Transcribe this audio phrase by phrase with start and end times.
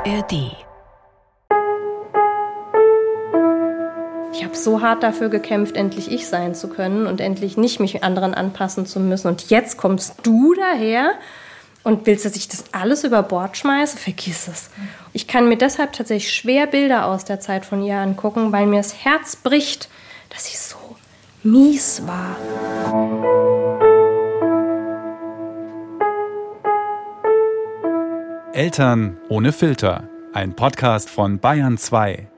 [0.00, 0.56] ARD.
[4.32, 8.02] Ich habe so hart dafür gekämpft, endlich ich sein zu können und endlich nicht mich
[8.02, 9.28] anderen anpassen zu müssen.
[9.28, 11.12] Und jetzt kommst du daher
[11.82, 13.98] und willst, dass ich das alles über Bord schmeiße?
[13.98, 14.70] Vergiss es.
[15.12, 18.78] Ich kann mir deshalb tatsächlich schwer Bilder aus der Zeit von ihr angucken, weil mir
[18.78, 19.90] das Herz bricht,
[20.30, 20.78] dass sie so
[21.42, 23.69] mies war.
[28.60, 30.06] Eltern ohne Filter.
[30.34, 32.28] Ein Podcast von Bayern 2.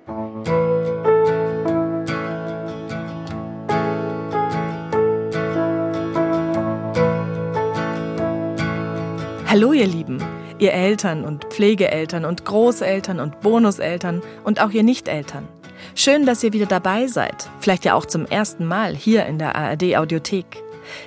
[9.48, 10.22] Hallo ihr Lieben,
[10.60, 15.48] ihr Eltern und Pflegeeltern und Großeltern und Bonuseltern und auch ihr Nichteltern.
[15.96, 19.56] Schön, dass ihr wieder dabei seid, vielleicht ja auch zum ersten Mal hier in der
[19.56, 20.62] ARD Audiothek.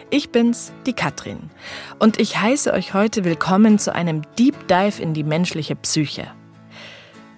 [0.10, 1.50] Ich bin's, die Katrin,
[2.00, 6.32] und ich heiße euch heute willkommen zu einem Deep Dive in die menschliche Psyche.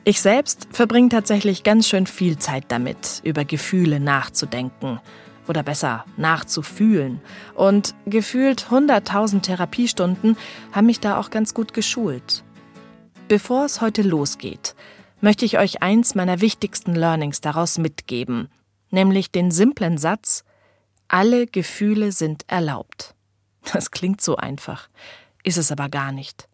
[0.04, 5.02] Ich selbst verbringe tatsächlich ganz schön viel Zeit damit, über Gefühle nachzudenken
[5.50, 7.20] oder besser nachzufühlen.
[7.56, 10.38] Und gefühlt 100.000 Therapiestunden
[10.72, 12.44] haben mich da auch ganz gut geschult.
[13.28, 14.76] Bevor es heute losgeht,
[15.20, 18.48] möchte ich euch eins meiner wichtigsten Learnings daraus mitgeben,
[18.92, 20.46] nämlich den simplen Satz,
[21.08, 23.14] alle Gefühle sind erlaubt.
[23.74, 24.88] Das klingt so einfach,
[25.44, 26.48] ist es aber gar nicht.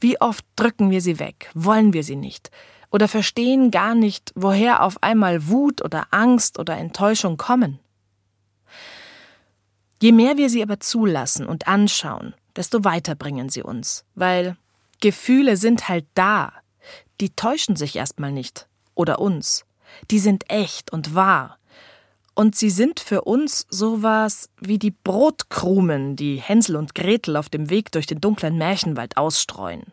[0.00, 2.50] Wie oft drücken wir sie weg, wollen wir sie nicht
[2.90, 7.78] oder verstehen gar nicht, woher auf einmal Wut oder Angst oder Enttäuschung kommen.
[10.02, 14.56] Je mehr wir sie aber zulassen und anschauen, desto weiter bringen sie uns, weil
[15.00, 16.52] Gefühle sind halt da.
[17.20, 19.64] Die täuschen sich erstmal nicht oder uns.
[20.10, 21.58] Die sind echt und wahr.
[22.34, 27.70] Und sie sind für uns sowas wie die Brotkrumen, die Hänsel und Gretel auf dem
[27.70, 29.92] Weg durch den dunklen Märchenwald ausstreuen.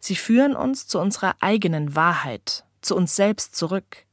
[0.00, 4.04] Sie führen uns zu unserer eigenen Wahrheit, zu uns selbst zurück.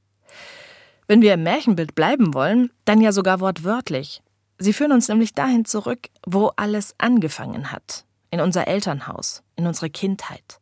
[1.08, 4.22] Wenn wir im Märchenbild bleiben wollen, dann ja sogar wortwörtlich.
[4.58, 8.06] Sie führen uns nämlich dahin zurück, wo alles angefangen hat.
[8.32, 10.60] In unser Elternhaus, in unsere Kindheit.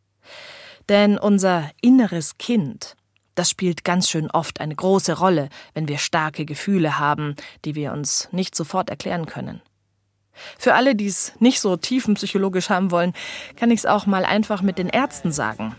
[0.89, 2.95] Denn unser inneres Kind,
[3.35, 7.35] das spielt ganz schön oft eine große Rolle, wenn wir starke Gefühle haben,
[7.65, 9.61] die wir uns nicht sofort erklären können.
[10.57, 13.13] Für alle, die es nicht so tiefenpsychologisch haben wollen,
[13.55, 15.75] kann ich es auch mal einfach mit den Ärzten sagen.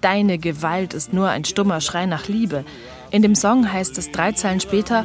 [0.00, 2.64] Deine Gewalt ist nur ein stummer Schrei nach Liebe.
[3.10, 5.04] In dem Song heißt es drei Zeilen später,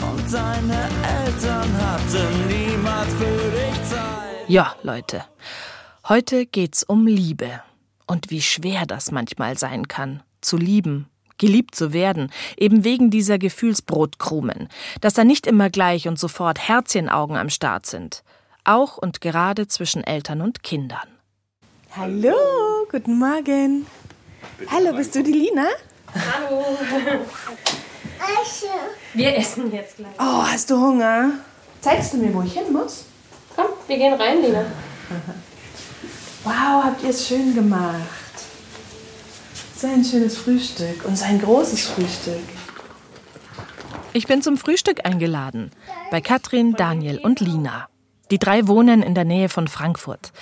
[0.00, 0.88] und seine
[1.24, 4.48] Eltern hatten niemals für dich Zeit.
[4.48, 5.24] Ja, Leute,
[6.08, 7.62] heute geht's um Liebe
[8.06, 11.08] und wie schwer das manchmal sein kann, zu lieben
[11.42, 14.68] geliebt zu werden, eben wegen dieser Gefühlsbrotkrumen,
[15.00, 18.22] dass da nicht immer gleich und sofort Herzchenaugen am Start sind,
[18.62, 21.08] auch und gerade zwischen Eltern und Kindern.
[21.96, 22.32] Hallo,
[22.88, 23.86] guten Morgen.
[24.70, 25.66] Hallo, bist du die Lina?
[26.14, 26.64] Hallo.
[29.14, 30.12] Wir essen jetzt gleich.
[30.20, 31.32] Oh, hast du Hunger?
[31.80, 33.06] Zeigst du mir, wo ich hin muss?
[33.56, 34.64] Komm, wir gehen rein, Lina.
[36.44, 38.21] Wow, habt ihr es schön gemacht.
[39.82, 42.44] So ein schönes Frühstück und so ein großes Frühstück.
[44.12, 45.72] Ich bin zum Frühstück eingeladen
[46.12, 47.88] bei Katrin, Daniel und Lina.
[48.30, 50.32] Die drei wohnen in der Nähe von Frankfurt.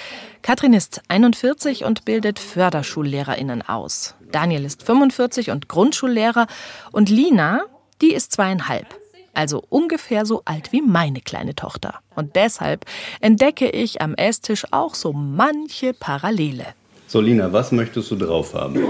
[0.43, 4.15] Katrin ist 41 und bildet Förderschullehrerinnen aus.
[4.31, 6.47] Daniel ist 45 und Grundschullehrer.
[6.93, 7.63] Und Lina,
[8.03, 8.95] die ist zweieinhalb.
[9.33, 12.01] Also ungefähr so alt wie meine kleine Tochter.
[12.15, 12.85] Und deshalb
[13.23, 16.75] entdecke ich am Esstisch auch so manche Parallele.
[17.11, 18.81] So, Lina, was möchtest du drauf haben?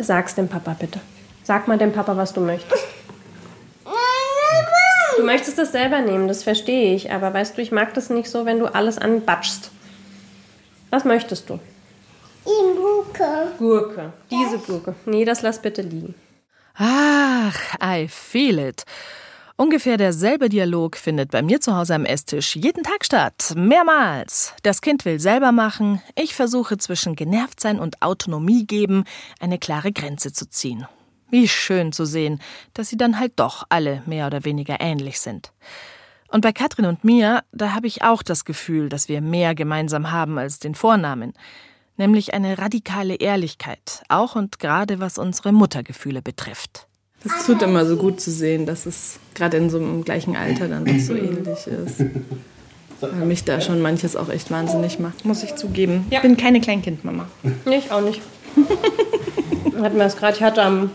[0.00, 0.98] Sag's dem Papa bitte.
[1.44, 2.82] Sag mal dem Papa, was du möchtest.
[5.16, 7.12] Du möchtest das selber nehmen, das verstehe ich.
[7.12, 9.70] Aber weißt du, ich mag das nicht so, wenn du alles anbatschst.
[10.90, 11.60] Was möchtest du?
[12.44, 13.52] Gurke.
[13.58, 14.12] Gurke.
[14.28, 14.96] Diese Gurke.
[15.06, 16.16] Nee, das lass bitte liegen.
[16.74, 18.82] Ach, I feel it.
[19.60, 23.54] Ungefähr derselbe Dialog findet bei mir zu Hause am Esstisch jeden Tag statt.
[23.56, 24.54] Mehrmals.
[24.62, 26.00] Das Kind will selber machen.
[26.14, 29.02] Ich versuche zwischen Genervtsein und Autonomie geben
[29.40, 30.86] eine klare Grenze zu ziehen.
[31.28, 32.40] Wie schön zu sehen,
[32.72, 35.52] dass sie dann halt doch alle mehr oder weniger ähnlich sind.
[36.28, 40.12] Und bei Katrin und mir, da habe ich auch das Gefühl, dass wir mehr gemeinsam
[40.12, 41.32] haben als den Vornamen.
[41.96, 46.87] Nämlich eine radikale Ehrlichkeit, auch und gerade was unsere Muttergefühle betrifft.
[47.24, 50.68] Es tut immer so gut zu sehen, dass es gerade in so einem gleichen Alter
[50.68, 52.04] dann doch so ähnlich ist.
[53.00, 56.06] Weil mich da schon manches auch echt wahnsinnig macht, muss ich zugeben.
[56.10, 57.26] Ich bin keine Kleinkindmama.
[57.66, 58.20] Ich auch nicht.
[59.82, 60.90] hatten wir es gerade, ich hatte am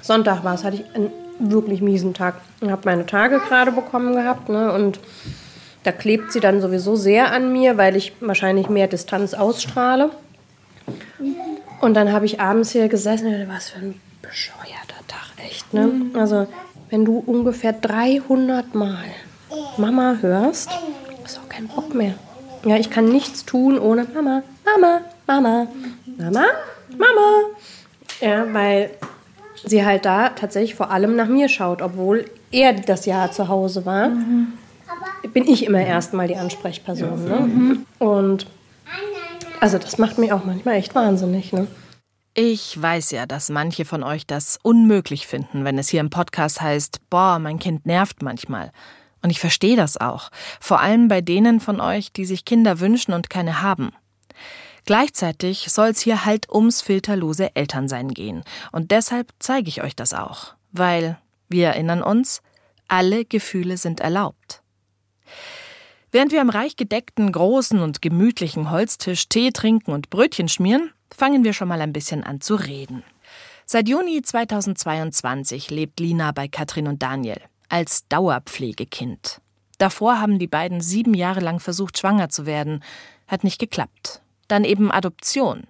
[0.00, 2.40] Sonntag war es, hatte ich einen wirklich miesen Tag.
[2.60, 5.00] Ich habe meine Tage gerade bekommen gehabt ne, und
[5.84, 10.10] da klebt sie dann sowieso sehr an mir, weil ich wahrscheinlich mehr Distanz ausstrahle.
[11.80, 14.87] Und dann habe ich abends hier gesessen und was für ein bescheuerter Tag,
[15.46, 15.72] echt.
[15.74, 16.06] Ne?
[16.14, 16.46] Also,
[16.90, 19.04] wenn du ungefähr 300 Mal
[19.76, 20.70] Mama hörst,
[21.24, 22.14] hast du auch keinen Bock mehr.
[22.64, 25.66] Ja, ich kann nichts tun ohne Mama, Mama, Mama,
[26.18, 26.46] Mama,
[26.96, 27.40] Mama.
[28.20, 28.90] Ja, weil
[29.64, 33.86] sie halt da tatsächlich vor allem nach mir schaut, obwohl er das Jahr zu Hause
[33.86, 34.10] war.
[35.32, 37.24] Bin ich immer erstmal die Ansprechperson.
[37.24, 37.78] Ne?
[37.98, 38.46] Und
[39.60, 41.52] also das macht mich auch manchmal echt wahnsinnig.
[41.52, 41.66] Ne?
[42.40, 46.60] Ich weiß ja, dass manche von euch das unmöglich finden, wenn es hier im Podcast
[46.60, 48.70] heißt, boah, mein Kind nervt manchmal.
[49.22, 50.30] Und ich verstehe das auch,
[50.60, 53.90] vor allem bei denen von euch, die sich Kinder wünschen und keine haben.
[54.84, 58.44] Gleichzeitig soll es hier halt ums filterlose Elternsein gehen.
[58.70, 60.54] Und deshalb zeige ich euch das auch.
[60.70, 61.18] Weil,
[61.48, 62.40] wir erinnern uns,
[62.86, 64.62] alle Gefühle sind erlaubt.
[66.12, 71.44] Während wir am reich gedeckten, großen und gemütlichen Holztisch Tee trinken und Brötchen schmieren, fangen
[71.44, 73.02] wir schon mal ein bisschen an zu reden.
[73.66, 79.40] Seit Juni 2022 lebt Lina bei Katrin und Daniel als Dauerpflegekind.
[79.78, 82.82] Davor haben die beiden sieben Jahre lang versucht, schwanger zu werden.
[83.26, 84.22] Hat nicht geklappt.
[84.48, 85.64] Dann eben Adoption.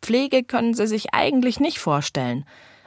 [0.00, 2.44] Pflege können sie sich eigentlich nicht vorstellen.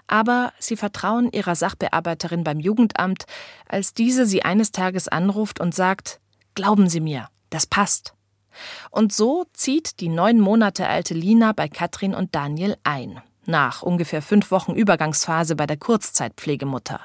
[0.08, 3.26] Aber sie vertrauen ihrer Sachbearbeiterin beim Jugendamt,
[3.68, 6.20] als diese sie eines Tages anruft und sagt,
[6.56, 8.15] Glauben Sie mir, das passt.
[8.92, 14.22] Und so zieht die neun Monate alte Lina bei Katrin und Daniel ein, nach ungefähr
[14.22, 17.02] fünf Wochen Übergangsphase bei der Kurzzeitpflegemutter.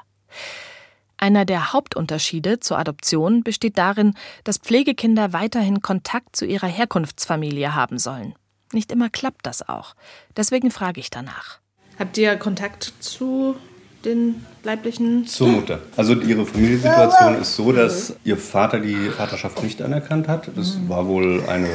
[1.17, 4.15] Einer der Hauptunterschiede zur Adoption besteht darin,
[4.45, 8.35] dass Pflegekinder weiterhin Kontakt zu ihrer Herkunftsfamilie haben sollen.
[8.73, 9.95] Nicht immer klappt das auch.
[10.37, 11.59] Deswegen frage ich danach.
[11.99, 13.57] Habt ihr Kontakt zu
[14.05, 15.27] den leiblichen?
[15.27, 15.79] Zur Mutter.
[15.97, 20.51] Also ihre Familiensituation ist so, dass ihr Vater die Vaterschaft nicht anerkannt hat.
[20.57, 21.69] Das war wohl eine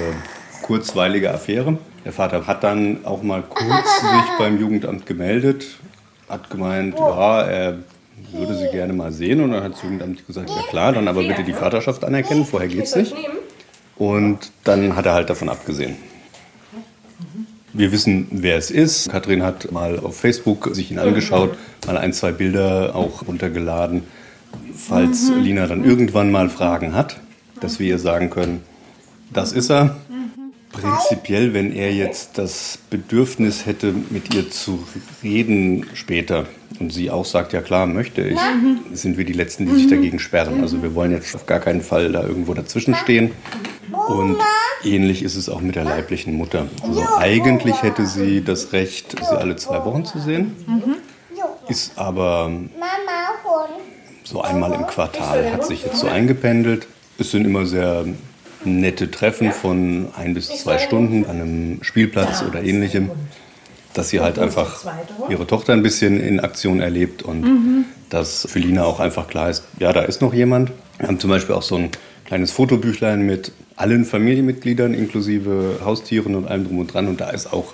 [0.62, 1.78] kurzweilige Affäre.
[2.04, 5.66] Der Vater hat dann auch mal kurz sich beim Jugendamt gemeldet,
[6.30, 7.78] hat gemeint, ja, er
[8.32, 9.42] würde sie gerne mal sehen.
[9.42, 12.70] Und dann hat das Jugendamt gesagt, ja klar, dann aber bitte die Vaterschaft anerkennen, vorher
[12.70, 13.14] geht's nicht.
[13.98, 15.96] Und dann hat er halt davon abgesehen.
[17.78, 19.10] Wir wissen, wer es ist.
[19.10, 24.04] Katrin hat mal auf Facebook sich ihn angeschaut, mal ein, zwei Bilder auch runtergeladen,
[24.74, 25.42] falls mhm.
[25.42, 27.18] Lina dann irgendwann mal Fragen hat,
[27.60, 28.62] dass wir ihr sagen können,
[29.34, 29.98] das ist er.
[30.82, 34.86] Prinzipiell, wenn er jetzt das Bedürfnis hätte, mit ihr zu
[35.24, 36.46] reden später
[36.80, 38.40] und sie auch sagt, ja klar, möchte ich,
[38.94, 40.62] sind wir die Letzten, die sich dagegen sperren.
[40.62, 43.32] Also wir wollen jetzt auf gar keinen Fall da irgendwo dazwischen stehen.
[44.08, 44.38] Und
[44.84, 46.68] ähnlich ist es auch mit der leiblichen Mutter.
[46.82, 50.56] Also eigentlich hätte sie das Recht, sie alle zwei Wochen zu sehen,
[51.68, 52.52] ist aber
[54.24, 56.88] so einmal im Quartal, hat sich jetzt so eingependelt.
[57.18, 58.06] Es sind immer sehr
[58.66, 63.12] nette Treffen von ein bis zwei Stunden an einem Spielplatz oder ähnlichem,
[63.94, 64.86] dass sie halt einfach
[65.30, 67.86] ihre Tochter ein bisschen in Aktion erlebt und mhm.
[68.10, 70.72] dass für Lina auch einfach klar ist, ja, da ist noch jemand.
[70.98, 71.90] Wir haben zum Beispiel auch so ein
[72.26, 77.08] kleines Fotobüchlein mit allen Familienmitgliedern inklusive Haustieren und allem drum und dran.
[77.08, 77.74] Und da ist auch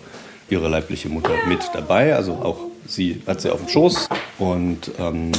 [0.49, 4.09] ihre leibliche Mutter mit dabei, also auch sie hat sie auf dem Schoß.
[4.37, 5.31] Und ähm,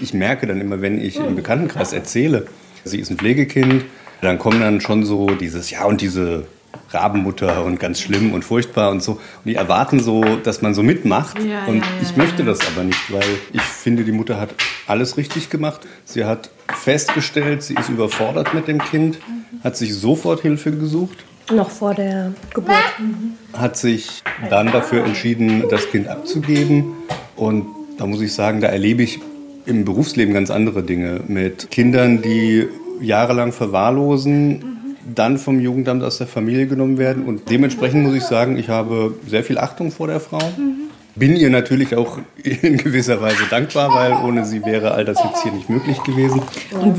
[0.00, 2.46] ich merke dann immer, wenn ich im Bekanntenkreis erzähle,
[2.86, 3.84] sie ist ein Pflegekind,
[4.22, 6.46] dann kommen dann schon so dieses, ja und diese
[6.90, 9.12] Rabenmutter und ganz schlimm und furchtbar und so.
[9.12, 11.38] Und die erwarten so, dass man so mitmacht.
[11.42, 14.50] Ja, und ja, ja, ich möchte das aber nicht, weil ich finde, die Mutter hat
[14.86, 15.80] alles richtig gemacht.
[16.04, 19.18] Sie hat festgestellt, sie ist überfordert mit dem Kind,
[19.64, 21.24] hat sich sofort Hilfe gesucht.
[21.52, 22.76] Noch vor der Geburt.
[23.52, 26.92] Hat sich dann dafür entschieden, das Kind abzugeben.
[27.36, 27.66] Und
[27.98, 29.20] da muss ich sagen, da erlebe ich
[29.64, 32.68] im Berufsleben ganz andere Dinge mit Kindern, die
[33.00, 34.76] jahrelang verwahrlosen,
[35.14, 37.24] dann vom Jugendamt aus der Familie genommen werden.
[37.24, 40.40] Und dementsprechend muss ich sagen, ich habe sehr viel Achtung vor der Frau.
[41.14, 45.42] Bin ihr natürlich auch in gewisser Weise dankbar, weil ohne sie wäre all das jetzt
[45.42, 46.42] hier nicht möglich gewesen.
[46.72, 46.94] Und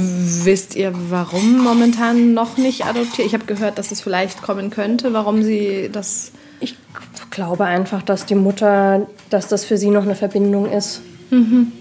[0.45, 3.27] wisst ihr, warum momentan noch nicht adoptiert?
[3.27, 6.31] Ich habe gehört, dass es vielleicht kommen könnte, warum sie das.
[6.59, 6.75] Ich
[7.29, 11.01] glaube einfach, dass die Mutter, dass das für sie noch eine Verbindung ist.
[11.29, 11.71] Mhm.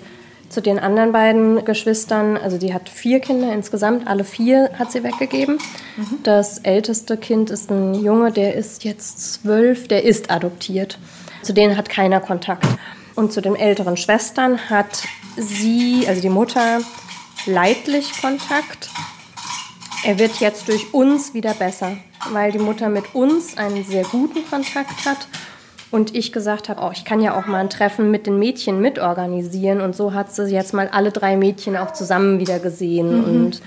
[0.48, 5.02] Zu den anderen beiden Geschwistern, also die hat vier Kinder insgesamt, alle vier hat sie
[5.02, 5.58] weggegeben.
[5.96, 6.18] Mhm.
[6.22, 10.98] Das älteste Kind ist ein Junge, der ist jetzt zwölf, der ist adoptiert.
[11.42, 12.66] Zu denen hat keiner Kontakt.
[13.16, 15.02] Und zu den älteren Schwestern hat
[15.36, 16.80] sie, also die Mutter,
[17.46, 18.90] leidlich Kontakt.
[20.04, 21.96] Er wird jetzt durch uns wieder besser,
[22.32, 25.26] weil die Mutter mit uns einen sehr guten Kontakt hat
[25.90, 28.80] und ich gesagt habe, oh, ich kann ja auch mal ein Treffen mit den Mädchen
[28.80, 29.80] mitorganisieren.
[29.80, 33.18] Und so hat sie jetzt mal alle drei Mädchen auch zusammen wieder gesehen.
[33.18, 33.24] Mhm.
[33.24, 33.62] Und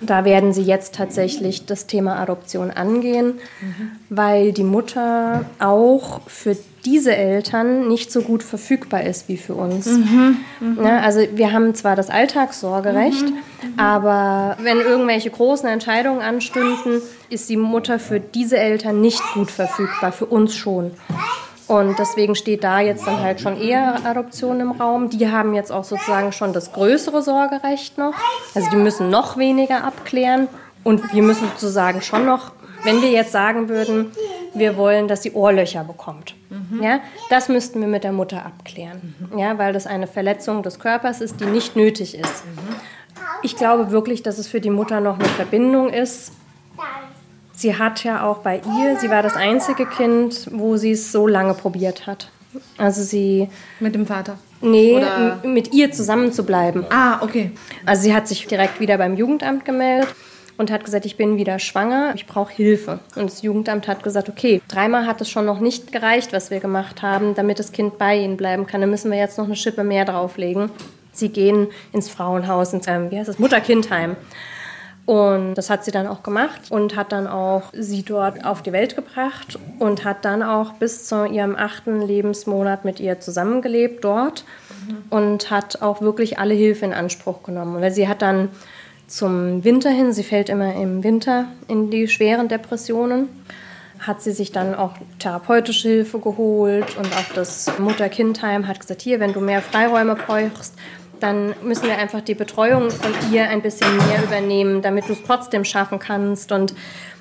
[0.00, 3.90] da werden sie jetzt tatsächlich das Thema Adoption angehen, mhm.
[4.10, 9.86] weil die Mutter auch für diese Eltern nicht so gut verfügbar ist wie für uns.
[9.86, 10.36] Mhm.
[10.60, 10.84] Mhm.
[10.84, 13.78] Ja, also wir haben zwar das Alltagssorgerecht, mhm.
[13.78, 20.12] aber wenn irgendwelche großen Entscheidungen anstünden, ist die Mutter für diese Eltern nicht gut verfügbar,
[20.12, 20.90] für uns schon.
[21.66, 25.08] Und deswegen steht da jetzt dann halt schon eher Adoption im Raum.
[25.08, 28.14] Die haben jetzt auch sozusagen schon das größere Sorgerecht noch.
[28.54, 30.48] Also die müssen noch weniger abklären.
[30.82, 32.52] Und wir müssen sozusagen schon noch,
[32.82, 34.12] wenn wir jetzt sagen würden,
[34.52, 36.34] wir wollen, dass sie Ohrlöcher bekommt.
[36.50, 36.82] Mhm.
[36.82, 39.14] Ja, das müssten wir mit der Mutter abklären.
[39.30, 39.38] Mhm.
[39.38, 42.44] Ja, weil das eine Verletzung des Körpers ist, die nicht nötig ist.
[42.44, 42.74] Mhm.
[43.42, 46.32] Ich glaube wirklich, dass es für die Mutter noch eine Verbindung ist
[47.54, 51.26] sie hat ja auch bei ihr, sie war das einzige Kind, wo sie es so
[51.26, 52.30] lange probiert hat.
[52.78, 53.48] Also sie.
[53.80, 54.38] Mit dem Vater?
[54.60, 55.02] Nee,
[55.42, 56.86] mit ihr zusammen zu bleiben.
[56.90, 57.50] Ah, okay.
[57.84, 60.08] Also sie hat sich direkt wieder beim Jugendamt gemeldet
[60.56, 63.00] und hat gesagt, ich bin wieder schwanger, ich brauche Hilfe.
[63.16, 66.60] Und das Jugendamt hat gesagt, okay, dreimal hat es schon noch nicht gereicht, was wir
[66.60, 68.80] gemacht haben, damit das Kind bei ihnen bleiben kann.
[68.80, 70.70] Dann müssen wir jetzt noch eine Schippe mehr drauflegen.
[71.12, 74.16] Sie gehen ins Frauenhaus, ins, ähm, wie heißt das, Mutter-Kind-Heim.
[75.06, 78.72] Und das hat sie dann auch gemacht und hat dann auch sie dort auf die
[78.72, 84.44] Welt gebracht und hat dann auch bis zu ihrem achten Lebensmonat mit ihr zusammengelebt dort
[85.10, 87.82] und hat auch wirklich alle Hilfe in Anspruch genommen.
[87.82, 88.48] Weil sie hat dann
[89.06, 93.28] zum Winter hin, sie fällt immer im Winter in die schweren Depressionen,
[93.98, 99.20] hat sie sich dann auch therapeutische Hilfe geholt und auch das Mutter-Kind-Heim hat gesagt, hier,
[99.20, 100.74] wenn du mehr Freiräume brauchst,
[101.24, 105.22] dann müssen wir einfach die Betreuung von ihr ein bisschen mehr übernehmen, damit du es
[105.22, 106.52] trotzdem schaffen kannst.
[106.52, 106.74] Und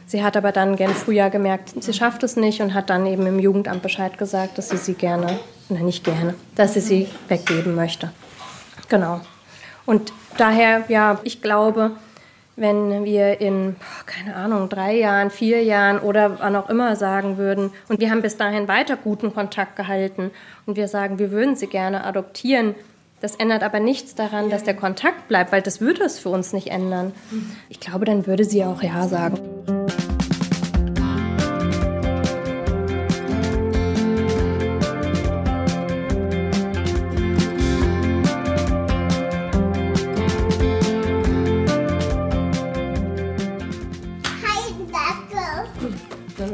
[0.06, 3.26] sie hat aber dann gern früher gemerkt, sie schafft es nicht und hat dann eben
[3.26, 7.76] im Jugendamt Bescheid gesagt, dass sie sie gerne, nein, nicht gerne, dass sie sie weggeben
[7.76, 8.12] möchte.
[8.90, 9.22] Genau.
[9.86, 11.92] Und daher, ja, ich glaube,
[12.58, 17.72] wenn wir in, keine Ahnung, drei Jahren, vier Jahren oder wann auch immer sagen würden,
[17.88, 20.30] und wir haben bis dahin weiter guten Kontakt gehalten
[20.66, 22.76] und wir sagen, wir würden sie gerne adoptieren,
[23.24, 26.52] das ändert aber nichts daran, dass der Kontakt bleibt, weil das würde es für uns
[26.52, 27.14] nicht ändern.
[27.70, 29.40] Ich glaube, dann würde sie auch Ja sagen.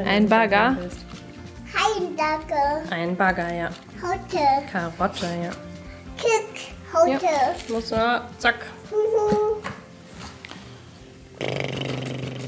[0.06, 0.78] Ein Bagger?
[1.74, 2.82] Ein Bagger.
[2.92, 3.70] Ein Bagger, ja.
[4.00, 4.46] Karotte.
[4.72, 5.69] Karotte, ja.
[6.94, 7.26] Heute.
[7.26, 8.66] Ja, muss ja, zack.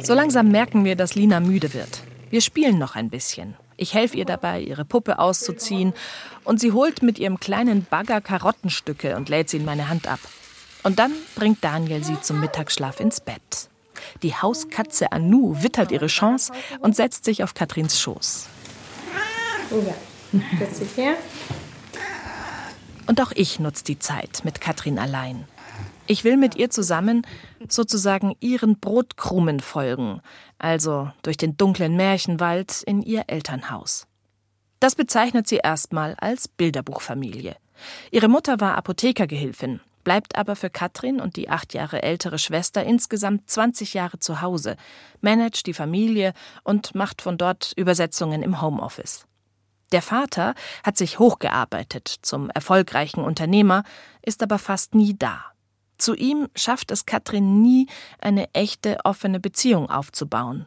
[0.03, 2.01] So langsam merken wir, dass Lina müde wird.
[2.29, 3.55] Wir spielen noch ein bisschen.
[3.77, 5.93] Ich helfe ihr dabei, ihre Puppe auszuziehen
[6.43, 10.19] und sie holt mit ihrem kleinen Bagger Karottenstücke und lädt sie in meine Hand ab.
[10.83, 13.69] Und dann bringt Daniel sie zum Mittagsschlaf ins Bett.
[14.23, 18.47] Die Hauskatze Anu wittert ihre Chance und setzt sich auf Katrins Schoß.
[19.71, 21.15] Oh ja, setz dich her.
[23.11, 25.43] Und auch ich nutze die Zeit mit Katrin allein.
[26.07, 27.27] Ich will mit ihr zusammen
[27.67, 30.21] sozusagen ihren Brotkrumen folgen,
[30.59, 34.07] also durch den dunklen Märchenwald in ihr Elternhaus.
[34.79, 37.57] Das bezeichnet sie erstmal als Bilderbuchfamilie.
[38.11, 43.49] Ihre Mutter war Apothekergehilfin, bleibt aber für Katrin und die acht Jahre ältere Schwester insgesamt
[43.49, 44.77] 20 Jahre zu Hause,
[45.19, 46.31] managt die Familie
[46.63, 49.25] und macht von dort Übersetzungen im Homeoffice.
[49.91, 53.83] Der Vater hat sich hochgearbeitet zum erfolgreichen Unternehmer,
[54.21, 55.43] ist aber fast nie da.
[55.97, 57.87] Zu ihm schafft es Katrin nie,
[58.19, 60.65] eine echte offene Beziehung aufzubauen.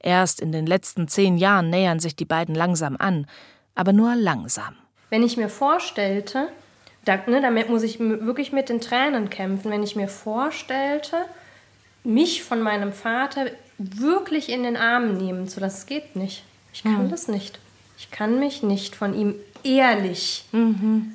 [0.00, 3.26] Erst in den letzten zehn Jahren nähern sich die beiden langsam an,
[3.74, 4.76] aber nur langsam.
[5.10, 6.48] Wenn ich mir vorstellte,
[7.04, 11.16] da, ne, damit muss ich wirklich mit den Tränen kämpfen, wenn ich mir vorstellte,
[12.02, 13.46] mich von meinem Vater
[13.78, 16.44] wirklich in den Arm nehmen zu lassen, das geht nicht.
[16.72, 17.10] Ich kann mhm.
[17.10, 17.58] das nicht.
[18.04, 21.14] Ich kann mich nicht von ihm ehrlich mhm.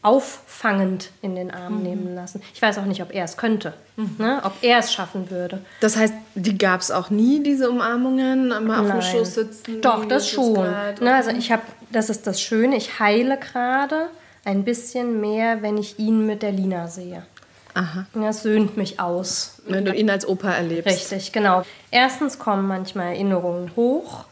[0.00, 1.82] auffangend in den Arm mhm.
[1.82, 2.40] nehmen lassen.
[2.54, 4.14] Ich weiß auch nicht, ob er es könnte, mhm.
[4.16, 4.40] ne?
[4.42, 5.60] ob er es schaffen würde.
[5.80, 9.82] Das heißt, die gab es auch nie, diese Umarmungen, mal auf dem Schoß sitzen?
[9.82, 10.54] Doch, das schon.
[11.00, 14.06] Ne, also ich habe, das ist das Schöne, ich heile gerade
[14.46, 17.26] ein bisschen mehr, wenn ich ihn mit der Lina sehe.
[17.74, 18.06] Aha.
[18.14, 19.60] Das söhnt mich aus.
[19.66, 20.86] Wenn du ihn als Opa erlebst.
[20.86, 21.64] Richtig, genau.
[21.90, 24.24] Erstens kommen manchmal Erinnerungen hoch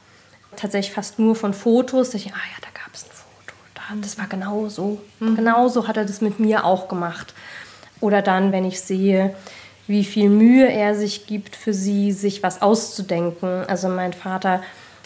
[0.58, 2.14] tatsächlich fast nur von Fotos.
[2.14, 3.54] Ich, ah ja, da gab es ein Foto.
[3.74, 5.00] Da, das war genau so.
[5.20, 5.36] Mhm.
[5.36, 7.34] Genau so hat er das mit mir auch gemacht.
[8.00, 9.34] Oder dann, wenn ich sehe,
[9.86, 13.64] wie viel Mühe er sich gibt für sie, sich was auszudenken.
[13.66, 14.62] Also mein Vater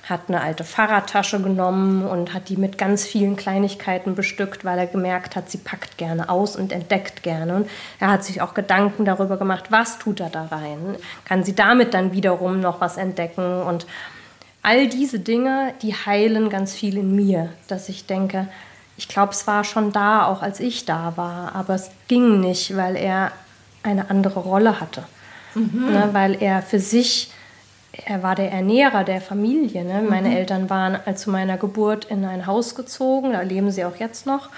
[0.09, 4.89] hat eine alte Fahrradtasche genommen und hat die mit ganz vielen Kleinigkeiten bestückt, weil er
[4.89, 7.55] gemerkt hat, sie packt gerne aus und entdeckt gerne.
[7.55, 10.97] Und er hat sich auch Gedanken darüber gemacht, was tut er da rein?
[11.25, 13.63] Kann sie damit dann wiederum noch was entdecken?
[13.63, 13.87] Und
[14.63, 18.49] all diese Dinge, die heilen ganz viel in mir, dass ich denke,
[18.97, 22.77] ich glaube, es war schon da, auch als ich da war, aber es ging nicht,
[22.77, 23.33] weil er
[23.83, 25.05] eine andere Rolle hatte.
[25.55, 25.91] Mhm.
[25.91, 27.31] Ne, weil er für sich,
[28.07, 29.85] er war der Ernährer der Familie.
[29.85, 30.03] Ne?
[30.09, 30.37] Meine mhm.
[30.37, 34.51] Eltern waren zu meiner Geburt in ein Haus gezogen, da leben sie auch jetzt noch.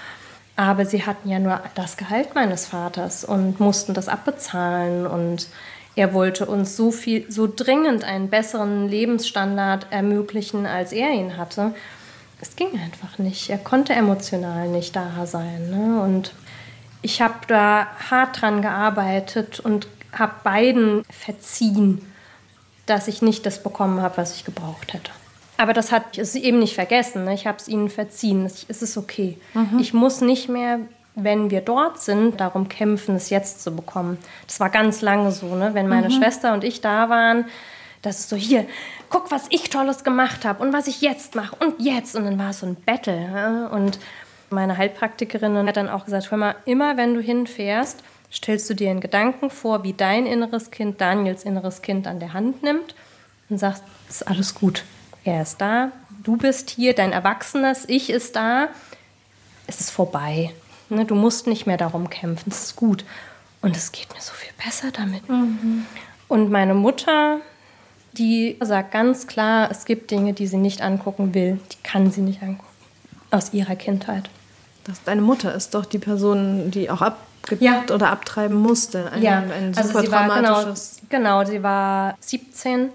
[0.57, 5.05] Aber sie hatten ja nur das Gehalt meines Vaters und mussten das abbezahlen.
[5.05, 5.47] Und
[5.95, 11.73] er wollte uns so viel, so dringend einen besseren Lebensstandard ermöglichen, als er ihn hatte
[12.41, 13.49] es ging einfach nicht.
[13.49, 15.69] Er konnte emotional nicht da sein.
[15.69, 16.01] Ne?
[16.01, 16.33] Und
[17.01, 22.01] ich habe da hart dran gearbeitet und habe beiden verziehen,
[22.85, 25.11] dass ich nicht das bekommen habe, was ich gebraucht hätte.
[25.57, 27.25] Aber das hat es eben nicht vergessen.
[27.25, 27.33] Ne?
[27.33, 28.45] Ich habe es ihnen verziehen.
[28.45, 29.37] Es ist okay.
[29.53, 29.79] Mhm.
[29.79, 30.79] Ich muss nicht mehr,
[31.15, 34.17] wenn wir dort sind, darum kämpfen, es jetzt zu bekommen.
[34.47, 35.55] Das war ganz lange so.
[35.55, 35.73] Ne?
[35.73, 36.13] Wenn meine mhm.
[36.13, 37.45] Schwester und ich da waren,
[38.01, 38.65] das ist so, hier,
[39.09, 42.15] guck, was ich Tolles gemacht habe und was ich jetzt mache und jetzt.
[42.15, 43.69] Und dann war es so ein Battle.
[43.71, 43.97] Und
[44.49, 48.91] meine Heilpraktikerin hat dann auch gesagt, hör mal, immer wenn du hinfährst, stellst du dir
[48.91, 52.93] einen Gedanken vor, wie dein inneres Kind Daniels inneres Kind an der Hand nimmt
[53.49, 54.83] und sagst, es ist alles gut.
[55.23, 55.91] Er ist da,
[56.23, 58.67] du bist hier, dein erwachsenes Ich ist da.
[59.65, 60.51] Es ist vorbei.
[60.89, 63.05] Ne, du musst nicht mehr darum kämpfen, es ist gut.
[63.61, 65.27] Und es geht mir so viel besser damit.
[65.27, 65.85] Mhm.
[66.27, 67.39] Und meine Mutter,
[68.13, 71.59] die sagt ganz klar, es gibt Dinge, die sie nicht angucken will.
[71.71, 72.69] Die kann sie nicht angucken.
[73.31, 74.29] Aus ihrer Kindheit.
[74.83, 77.95] Das, deine Mutter ist doch die Person, die auch abgetreibt ja.
[77.95, 79.11] oder abtreiben musste.
[79.11, 81.01] Ein, ja, ein super also sie traumatisches.
[81.01, 82.89] War, genau, genau, sie war 17.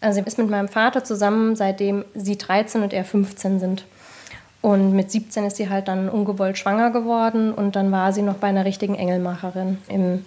[0.00, 3.84] Also sie ist mit meinem Vater zusammen, seitdem sie 13 und er 15 sind.
[4.62, 8.36] Und mit 17 ist sie halt dann ungewollt schwanger geworden und dann war sie noch
[8.36, 10.24] bei einer richtigen Engelmacherin im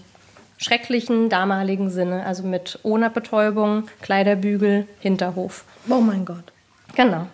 [0.57, 5.63] schrecklichen damaligen Sinne, also mit ohne Betäubung, Kleiderbügel, Hinterhof.
[5.89, 6.51] Oh mein Gott.
[6.95, 7.27] Genau.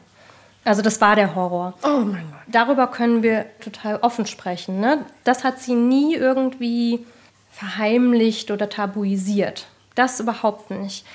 [0.63, 1.73] Also das war der Horror.
[1.83, 2.41] Oh mein Gott.
[2.47, 4.79] Darüber können wir total offen sprechen.
[4.79, 5.05] Ne?
[5.23, 7.05] Das hat sie nie irgendwie
[7.51, 9.67] verheimlicht oder tabuisiert.
[9.95, 11.05] Das überhaupt nicht.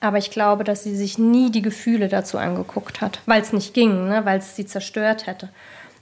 [0.00, 3.74] Aber ich glaube, dass sie sich nie die Gefühle dazu angeguckt hat, weil es nicht
[3.74, 4.24] ging, ne?
[4.24, 5.48] weil es sie zerstört hätte.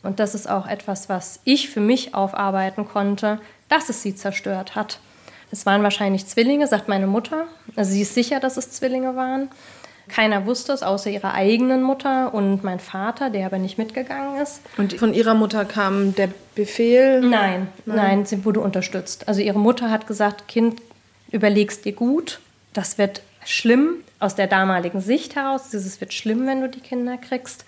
[0.03, 4.75] Und das ist auch etwas, was ich für mich aufarbeiten konnte, dass es sie zerstört
[4.75, 4.99] hat.
[5.51, 7.47] Es waren wahrscheinlich Zwillinge, sagt meine Mutter.
[7.77, 9.49] Also sie ist sicher, dass es Zwillinge waren.
[10.09, 14.61] Keiner wusste es, außer ihrer eigenen Mutter und mein Vater, der aber nicht mitgegangen ist.
[14.77, 17.21] Und von ihrer Mutter kam der Befehl?
[17.21, 19.29] Nein, nein, nein, sie wurde unterstützt.
[19.29, 20.83] Also ihre Mutter hat gesagt, Kind,
[21.31, 22.41] überlegst dir gut,
[22.75, 25.73] das wird schlimm aus der damaligen Sicht heraus.
[25.73, 27.65] Es wird schlimm, wenn du die Kinder kriegst.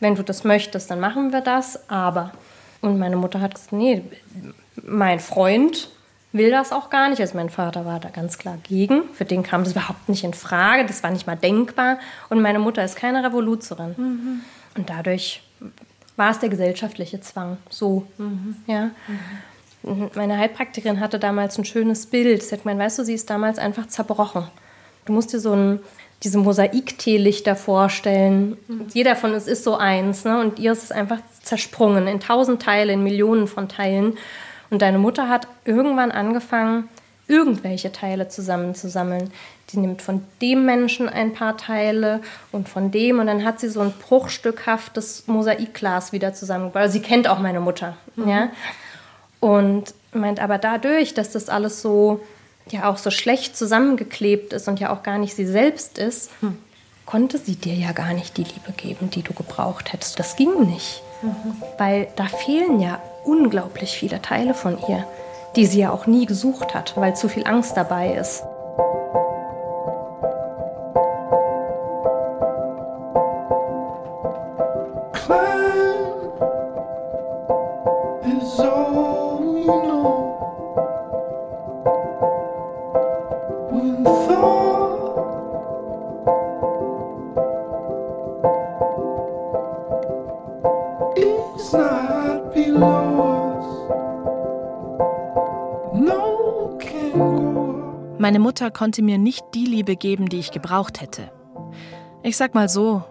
[0.00, 1.88] Wenn du das möchtest, dann machen wir das.
[1.88, 2.32] Aber
[2.80, 4.02] und meine Mutter hat gesagt, nee,
[4.82, 5.90] mein Freund
[6.32, 7.20] will das auch gar nicht.
[7.20, 9.02] Also mein Vater war da ganz klar gegen.
[9.14, 10.84] Für den kam das überhaupt nicht in Frage.
[10.84, 11.98] Das war nicht mal denkbar.
[12.28, 13.94] Und meine Mutter ist keine Revoluzerin.
[13.96, 14.40] Mhm.
[14.76, 15.42] Und dadurch
[16.16, 17.56] war es der gesellschaftliche Zwang.
[17.70, 18.56] So, mhm.
[18.66, 18.90] ja.
[19.82, 20.10] Mhm.
[20.14, 22.42] Meine Heilpraktikerin hatte damals ein schönes Bild.
[22.42, 24.48] Sie hat gemeint, weißt du, sie ist damals einfach zerbrochen.
[25.06, 25.80] Du musst dir so ein,
[26.22, 28.56] diese Mosaik-Teelichter vorstellen.
[28.68, 28.86] Mhm.
[28.92, 30.24] Jeder von uns ist so eins.
[30.24, 30.40] Ne?
[30.40, 34.18] Und ihr ist einfach zersprungen in tausend Teile, in Millionen von Teilen.
[34.70, 36.88] Und deine Mutter hat irgendwann angefangen,
[37.28, 39.32] irgendwelche Teile zusammenzusammeln.
[39.70, 42.20] Die nimmt von dem Menschen ein paar Teile
[42.52, 46.82] und von dem und dann hat sie so ein bruchstückhaftes Mosaikglas wieder zusammengebaut.
[46.82, 48.28] Also sie kennt auch meine Mutter, mhm.
[48.28, 48.48] ja.
[49.40, 52.20] Und meint aber dadurch, dass das alles so
[52.70, 56.58] ja auch so schlecht zusammengeklebt ist und ja auch gar nicht sie selbst ist, mhm.
[57.04, 60.18] konnte sie dir ja gar nicht die Liebe geben, die du gebraucht hättest.
[60.18, 61.54] Das ging nicht, mhm.
[61.78, 65.06] weil da fehlen ja unglaublich viele Teile von ihr,
[65.54, 68.42] die sie ja auch nie gesucht hat, weil zu viel Angst dabei ist.
[98.56, 101.30] Mutter konnte mir nicht die Liebe geben, die ich gebraucht hätte.
[102.22, 103.04] Ich sag mal so,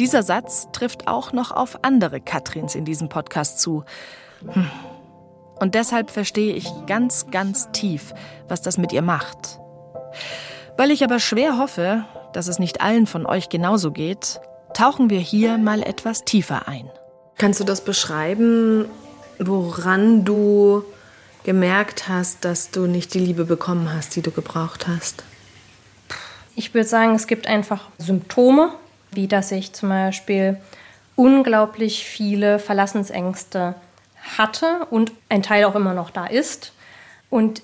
[0.00, 3.84] dieser Satz trifft auch noch auf andere Katrins in diesem Podcast zu.
[4.48, 4.68] Hm.
[5.60, 8.12] Und deshalb verstehe ich ganz, ganz tief,
[8.48, 9.60] was das mit ihr macht.
[10.76, 14.40] Weil ich aber schwer hoffe, dass es nicht allen von euch genauso geht,
[14.74, 16.90] tauchen wir hier mal etwas tiefer ein.
[17.38, 18.86] Kannst du das beschreiben,
[19.38, 20.82] woran du
[21.44, 25.24] gemerkt hast, dass du nicht die Liebe bekommen hast, die du gebraucht hast?
[26.56, 28.72] Ich würde sagen, es gibt einfach Symptome,
[29.12, 30.58] wie dass ich zum Beispiel
[31.16, 33.74] unglaublich viele Verlassensängste
[34.38, 36.72] hatte und ein Teil auch immer noch da ist.
[37.30, 37.62] Und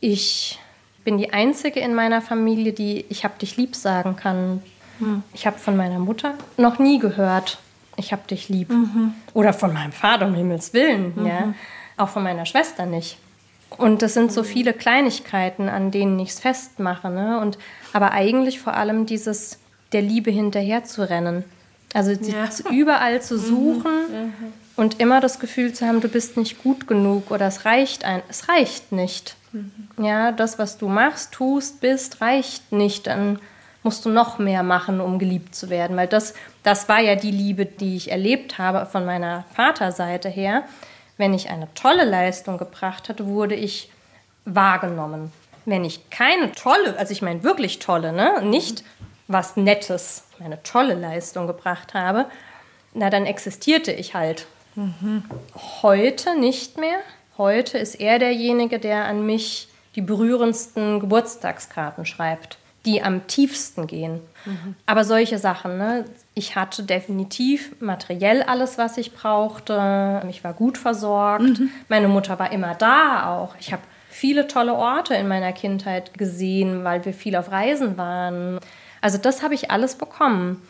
[0.00, 0.58] ich
[1.04, 4.62] bin die Einzige in meiner Familie, die ich hab dich lieb sagen kann.
[4.98, 5.22] Hm.
[5.32, 7.58] Ich habe von meiner Mutter noch nie gehört,
[7.96, 8.70] ich hab dich lieb.
[8.70, 9.14] Mhm.
[9.34, 11.12] Oder von meinem Vater, um Himmels Willen.
[11.16, 11.26] Mhm.
[11.26, 11.54] Ja.
[11.96, 13.18] Auch von meiner Schwester nicht.
[13.76, 17.10] Und das sind so viele Kleinigkeiten, an denen ich es festmache.
[17.10, 17.40] Ne?
[17.40, 17.58] Und,
[17.92, 19.58] aber eigentlich vor allem dieses
[19.92, 21.44] der Liebe hinterher zu rennen.
[21.92, 22.48] Also ja.
[22.70, 23.40] überall zu mhm.
[23.40, 24.32] suchen mhm.
[24.76, 28.22] und immer das Gefühl zu haben, du bist nicht gut genug oder es reicht ein,
[28.28, 29.36] es reicht nicht.
[29.52, 30.04] Mhm.
[30.04, 33.06] Ja, das, was du machst, tust, bist, reicht nicht.
[33.06, 33.38] Dann
[33.84, 35.96] musst du noch mehr machen, um geliebt zu werden.
[35.96, 40.64] Weil das, das war ja die Liebe, die ich erlebt habe von meiner Vaterseite her.
[41.16, 43.90] Wenn ich eine tolle Leistung gebracht hatte, wurde ich
[44.44, 45.32] wahrgenommen.
[45.64, 48.42] Wenn ich keine tolle, also ich meine wirklich tolle, ne?
[48.42, 48.84] nicht
[49.28, 52.26] was Nettes, eine tolle Leistung gebracht habe,
[52.92, 54.46] na dann existierte ich halt.
[54.74, 55.24] Mhm.
[55.82, 56.98] Heute nicht mehr.
[57.38, 64.20] Heute ist er derjenige, der an mich die berührendsten Geburtstagskarten schreibt, die am tiefsten gehen.
[64.44, 64.76] Mhm.
[64.86, 66.04] Aber solche Sachen, ne?
[66.34, 70.20] Ich hatte definitiv materiell alles, was ich brauchte.
[70.28, 71.60] Ich war gut versorgt.
[71.60, 71.70] Mhm.
[71.88, 73.54] Meine Mutter war immer da auch.
[73.60, 78.58] Ich habe viele tolle Orte in meiner Kindheit gesehen, weil wir viel auf Reisen waren.
[79.00, 80.60] Also das habe ich alles bekommen.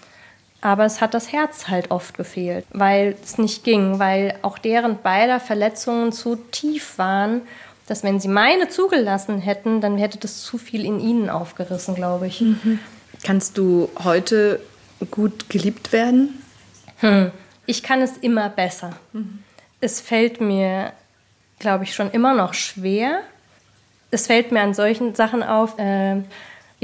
[0.61, 4.99] Aber es hat das Herz halt oft gefehlt, weil es nicht ging, weil auch deren
[5.03, 7.43] beider Verletzungen zu tief waren,
[7.87, 12.29] dass wenn sie meine zugelassen hätten, dann hätte das zu viel in ihnen aufgerissen, glaube
[12.29, 12.41] ich.
[12.41, 12.79] Mhm.
[13.23, 14.61] Kannst du heute
[15.07, 16.43] gut geliebt werden?
[16.99, 17.31] Hm.
[17.67, 18.97] Ich kann es immer besser.
[19.13, 19.43] Mhm.
[19.81, 20.93] Es fällt mir,
[21.59, 23.21] glaube ich, schon immer noch schwer.
[24.11, 25.79] Es fällt mir an solchen Sachen auf.
[25.79, 26.23] Äh,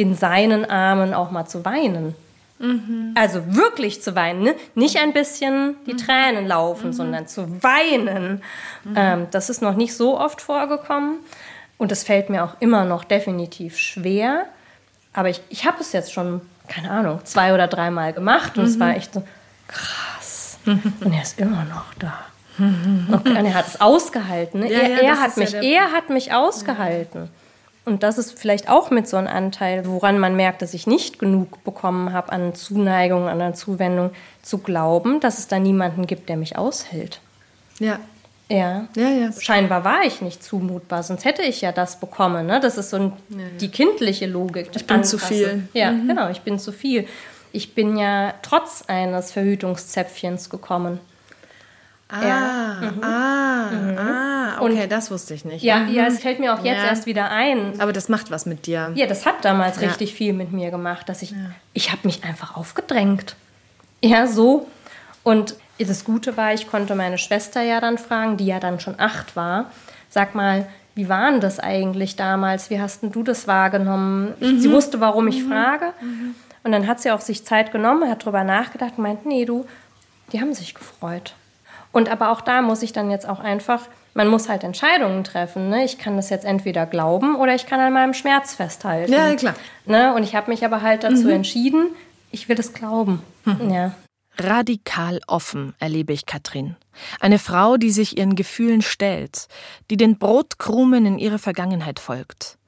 [0.01, 2.15] in seinen Armen auch mal zu weinen.
[2.59, 3.15] Mhm.
[3.15, 4.55] Also wirklich zu weinen, ne?
[4.75, 5.99] nicht ein bisschen die mhm.
[5.99, 6.93] Tränen laufen, mhm.
[6.93, 8.43] sondern zu weinen.
[8.85, 8.95] Mhm.
[8.97, 11.19] Ähm, das ist noch nicht so oft vorgekommen
[11.77, 14.47] und es fällt mir auch immer noch definitiv schwer.
[15.13, 18.81] Aber ich, ich habe es jetzt schon, keine Ahnung, zwei oder dreimal gemacht und es
[18.81, 18.95] war mhm.
[18.95, 19.23] echt so
[19.69, 20.59] krass.
[20.65, 20.93] Mhm.
[21.05, 22.15] Und er ist immer noch da.
[23.13, 24.61] Okay, und er hat es ausgehalten.
[24.61, 24.71] Ne?
[24.71, 27.31] Ja, er, ja, er hat mich, ja er hat mich ausgehalten.
[27.87, 31.19] Und das ist vielleicht auch mit so einem Anteil, woran man merkt, dass ich nicht
[31.19, 34.11] genug bekommen habe an Zuneigung, an Zuwendung,
[34.43, 37.21] zu glauben, dass es da niemanden gibt, der mich aushält.
[37.79, 37.99] Ja.
[38.51, 38.89] Ja.
[38.97, 39.31] ja, ja.
[39.39, 42.47] Scheinbar war ich nicht zumutbar, sonst hätte ich ja das bekommen.
[42.47, 42.59] Ne?
[42.59, 44.71] Das ist so ein, ja, die kindliche Logik.
[44.75, 45.19] Ich bin Anpasse.
[45.19, 45.69] zu viel.
[45.73, 46.09] Ja, mhm.
[46.09, 47.07] genau, ich bin zu viel.
[47.53, 50.99] Ich bin ja trotz eines Verhütungszäpfchens gekommen.
[52.09, 52.91] Ah, ja.
[52.91, 53.05] mhm.
[53.05, 53.99] ah, mhm.
[53.99, 55.63] ah, okay, und, das wusste ich nicht.
[55.63, 55.95] Ja, mhm.
[55.95, 57.81] ja, es fällt mir auch jetzt erst wieder ein.
[57.81, 58.91] Aber das macht was mit dir.
[58.97, 61.35] Ja, das hat damals richtig viel mit mir gemacht, dass ich,
[61.73, 63.37] ich habe mich einfach aufgedrängt.
[64.03, 64.67] Ja, so.
[65.23, 65.55] Und
[65.85, 69.37] das Gute war, ich konnte meine Schwester ja dann fragen, die ja dann schon acht
[69.37, 69.71] war.
[70.09, 72.71] Sag mal, wie war denn das eigentlich damals?
[72.71, 74.35] Wie hast denn du das wahrgenommen?
[74.41, 74.61] Mhm.
[74.61, 75.49] Sie wusste, warum ich mhm.
[75.49, 75.93] frage.
[76.01, 76.35] Mhm.
[76.63, 79.65] Und dann hat sie auch sich Zeit genommen, hat darüber nachgedacht und meint, nee, du,
[80.33, 81.35] die haben sich gefreut.
[81.93, 83.83] Und aber auch da muss ich dann jetzt auch einfach,
[84.15, 85.71] man muss halt Entscheidungen treffen.
[85.71, 85.85] Ne?
[85.85, 89.13] Ich kann das jetzt entweder glauben oder ich kann an meinem Schmerz festhalten.
[89.13, 89.55] Ja, klar.
[89.87, 90.15] Ne?
[90.15, 91.31] Und ich habe mich aber halt dazu mhm.
[91.31, 91.87] entschieden,
[92.31, 93.23] ich will das glauben.
[93.45, 93.71] Mhm.
[93.71, 93.93] Ja.
[94.43, 96.77] Radikal offen erlebe ich Katrin.
[97.21, 99.49] Eine Frau, die sich ihren Gefühlen stellt,
[99.91, 102.59] die den Brotkrumen in ihre Vergangenheit folgt.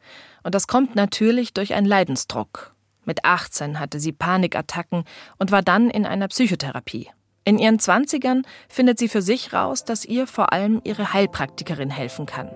[0.42, 2.74] Und das kommt natürlich durch einen Leidensdruck.
[3.04, 5.04] Mit 18 hatte sie Panikattacken
[5.38, 7.08] und war dann in einer Psychotherapie.
[7.44, 12.26] In ihren Zwanzigern findet sie für sich raus, dass ihr vor allem ihre Heilpraktikerin helfen
[12.26, 12.50] kann.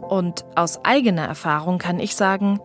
[0.00, 2.60] Und aus eigener Erfahrung kann ich sagen,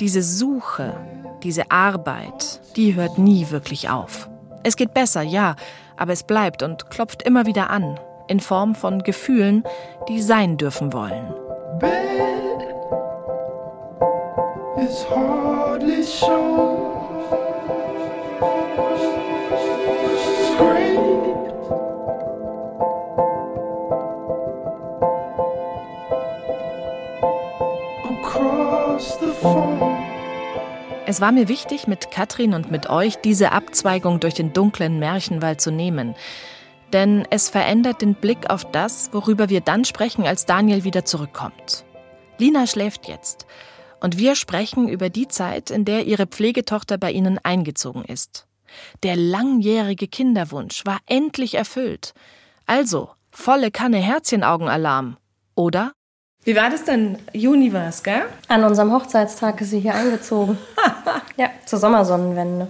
[0.00, 0.98] diese Suche,
[1.42, 4.28] diese Arbeit, die hört nie wirklich auf.
[4.66, 5.56] Es geht besser, ja,
[5.96, 9.62] aber es bleibt und klopft immer wieder an, in Form von Gefühlen,
[10.08, 11.34] die sein dürfen wollen.
[11.78, 12.64] Bed
[14.78, 16.84] is hardly shown.
[31.06, 35.60] Es war mir wichtig, mit Katrin und mit euch diese Abzweigung durch den dunklen Märchenwald
[35.60, 36.14] zu nehmen.
[36.94, 41.84] Denn es verändert den Blick auf das, worüber wir dann sprechen, als Daniel wieder zurückkommt.
[42.38, 43.46] Lina schläft jetzt.
[44.00, 48.46] Und wir sprechen über die Zeit, in der ihre Pflegetochter bei ihnen eingezogen ist.
[49.02, 52.14] Der langjährige Kinderwunsch war endlich erfüllt.
[52.64, 55.18] Also, volle Kanne Herzchenaugenalarm,
[55.54, 55.92] oder?
[56.44, 57.16] Wie war das denn?
[57.32, 58.22] Juni war es, gell?
[58.48, 60.58] An unserem Hochzeitstag ist sie hier eingezogen.
[61.38, 62.68] ja, zur Sommersonnenwende.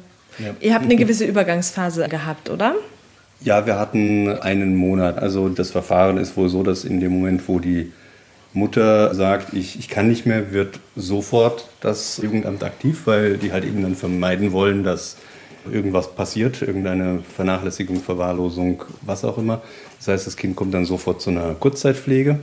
[0.60, 2.76] Ihr habt eine gewisse Übergangsphase gehabt, oder?
[3.40, 5.18] Ja, wir hatten einen Monat.
[5.18, 7.92] Also das Verfahren ist wohl so, dass in dem Moment, wo die
[8.52, 13.64] Mutter sagt, ich, ich kann nicht mehr, wird sofort das Jugendamt aktiv, weil die halt
[13.64, 15.16] eben dann vermeiden wollen, dass
[15.70, 19.62] irgendwas passiert, irgendeine Vernachlässigung, Verwahrlosung, was auch immer.
[19.98, 22.38] Das heißt, das Kind kommt dann sofort zu einer Kurzzeitpflege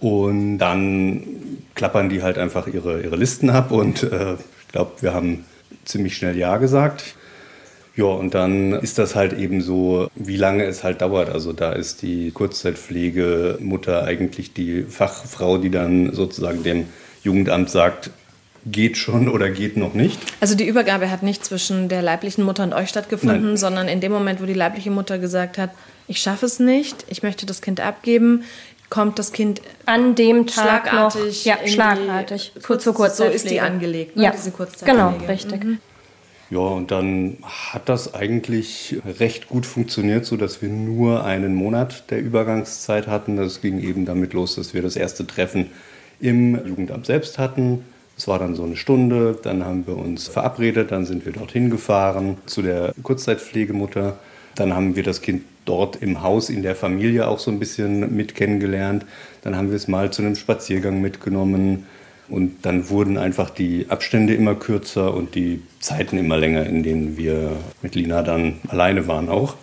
[0.00, 1.22] und dann
[1.74, 5.44] klappern die halt einfach ihre, ihre Listen ab und äh, ich glaube, wir haben
[5.84, 7.14] ziemlich schnell Ja gesagt.
[7.96, 11.28] Ja, und dann ist das halt eben so, wie lange es halt dauert.
[11.28, 16.86] Also da ist die Kurzzeitpflegemutter eigentlich die Fachfrau, die dann sozusagen dem
[17.22, 18.10] Jugendamt sagt,
[18.66, 20.18] geht schon oder geht noch nicht.
[20.40, 23.56] Also die Übergabe hat nicht zwischen der leiblichen Mutter und euch stattgefunden, Nein.
[23.56, 25.70] sondern in dem Moment, wo die leibliche Mutter gesagt hat,
[26.06, 28.42] ich schaffe es nicht, ich möchte das Kind abgeben,
[28.90, 31.38] kommt das Kind An dem Tag schlagartig.
[31.38, 31.44] noch.
[31.44, 32.52] Ja, in die schlagartig.
[32.62, 34.92] Kurz, zur so ist die angelegt, ne, Ja, diese Kurzzeitpflege.
[34.92, 35.60] genau, richtig.
[36.50, 42.10] Ja, und dann hat das eigentlich recht gut funktioniert, so dass wir nur einen Monat
[42.10, 43.36] der Übergangszeit hatten.
[43.36, 45.70] Das ging eben damit los, dass wir das erste Treffen
[46.20, 47.84] im Jugendamt selbst hatten.
[48.18, 51.70] Es war dann so eine Stunde, dann haben wir uns verabredet, dann sind wir dorthin
[51.70, 54.18] gefahren zu der Kurzzeitpflegemutter.
[54.56, 58.14] Dann haben wir das Kind dort im Haus, in der Familie auch so ein bisschen
[58.16, 59.04] mit kennengelernt.
[59.42, 61.86] Dann haben wir es mal zu einem Spaziergang mitgenommen.
[62.28, 67.16] Und dann wurden einfach die Abstände immer kürzer und die Zeiten immer länger, in denen
[67.16, 69.56] wir mit Lina dann alleine waren auch.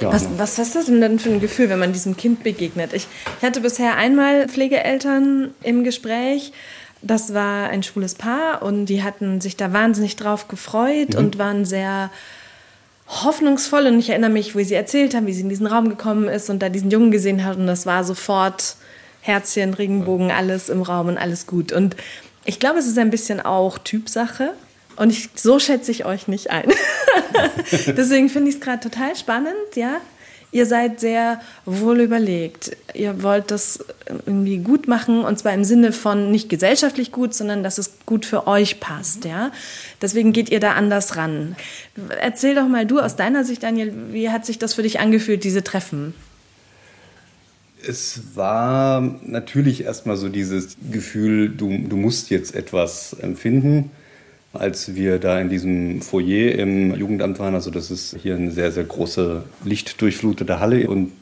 [0.00, 2.92] Ja, Was, was ist das denn dann für ein Gefühl, wenn man diesem Kind begegnet?
[2.92, 3.06] Ich,
[3.38, 6.52] ich hatte bisher einmal Pflegeeltern im Gespräch.
[7.02, 11.64] Das war ein schwules Paar und die hatten sich da wahnsinnig drauf gefreut und waren
[11.64, 12.10] sehr
[13.10, 13.86] hoffnungsvoll.
[13.86, 16.48] Und ich erinnere mich, wo sie erzählt haben, wie sie in diesen Raum gekommen ist
[16.48, 17.56] und da diesen Jungen gesehen hat.
[17.56, 18.76] Und das war sofort
[19.20, 21.72] Herzchen, Regenbogen, alles im Raum und alles gut.
[21.72, 21.96] Und
[22.44, 24.54] ich glaube, es ist ein bisschen auch Typsache.
[24.96, 26.70] Und ich, so schätze ich euch nicht ein.
[27.86, 30.00] Deswegen finde ich es gerade total spannend, ja.
[30.52, 32.76] Ihr seid sehr wohl überlegt.
[32.94, 33.84] Ihr wollt das
[34.26, 38.26] irgendwie gut machen und zwar im Sinne von nicht gesellschaftlich gut, sondern dass es gut
[38.26, 39.52] für euch passt, ja.
[40.02, 41.54] Deswegen geht ihr da anders ran.
[42.20, 45.44] Erzähl doch mal du aus deiner Sicht, Daniel, wie hat sich das für dich angefühlt,
[45.44, 46.14] diese Treffen?
[47.86, 53.90] Es war natürlich erstmal so dieses Gefühl, du, du musst jetzt etwas empfinden.
[54.52, 58.72] Als wir da in diesem Foyer im Jugendamt waren, also das ist hier eine sehr,
[58.72, 61.12] sehr große lichtdurchflutete Halle und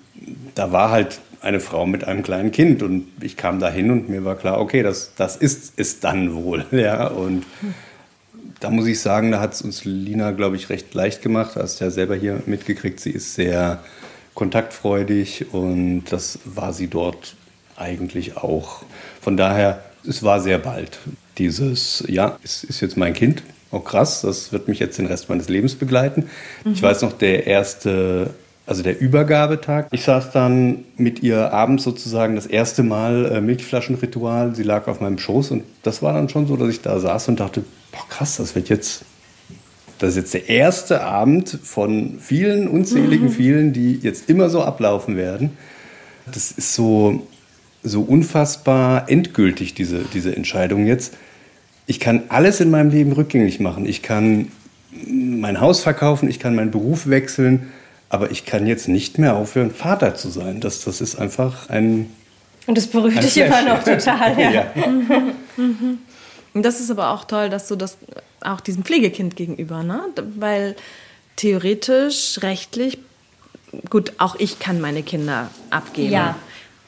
[0.54, 4.08] da war halt eine Frau mit einem kleinen Kind und ich kam da hin und
[4.08, 6.64] mir war klar, okay, das, das ist es dann wohl.
[6.72, 7.44] Ja, und
[8.60, 11.56] da muss ich sagen, da hat es uns Lina, glaube ich, recht leicht gemacht.
[11.56, 13.82] Hast ja selber hier mitgekriegt, sie ist sehr
[14.34, 17.36] kontaktfreudig und das war sie dort
[17.76, 18.84] eigentlich auch.
[19.20, 20.98] Von daher, es war sehr bald
[21.38, 23.42] dieses, ja, es ist jetzt mein Kind.
[23.70, 26.30] Oh krass, das wird mich jetzt den Rest meines Lebens begleiten.
[26.64, 28.30] Ich weiß noch, der erste,
[28.66, 29.88] also der Übergabetag.
[29.90, 34.54] Ich saß dann mit ihr abends sozusagen das erste Mal äh, Milchflaschenritual.
[34.54, 37.28] Sie lag auf meinem Schoß und das war dann schon so, dass ich da saß
[37.28, 39.04] und dachte, boah krass, das wird jetzt
[39.98, 45.16] das ist jetzt der erste Abend von vielen, unzähligen vielen, die jetzt immer so ablaufen
[45.16, 45.50] werden.
[46.26, 47.26] Das ist so,
[47.82, 51.14] so unfassbar endgültig, diese, diese Entscheidung jetzt.
[51.88, 53.86] Ich kann alles in meinem Leben rückgängig machen.
[53.86, 54.52] Ich kann
[55.06, 57.72] mein Haus verkaufen, ich kann meinen Beruf wechseln,
[58.10, 60.60] aber ich kann jetzt nicht mehr aufhören, Vater zu sein.
[60.60, 62.10] Das, das ist einfach ein.
[62.66, 64.38] Und das berührt dich immer noch total.
[64.38, 64.50] Ja.
[64.50, 64.66] ja.
[65.56, 67.96] Und das ist aber auch toll, dass du das
[68.42, 70.02] auch diesem Pflegekind gegenüber, ne?
[70.36, 70.76] Weil
[71.36, 72.98] theoretisch, rechtlich,
[73.88, 76.12] gut, auch ich kann meine Kinder abgeben.
[76.12, 76.36] Ja.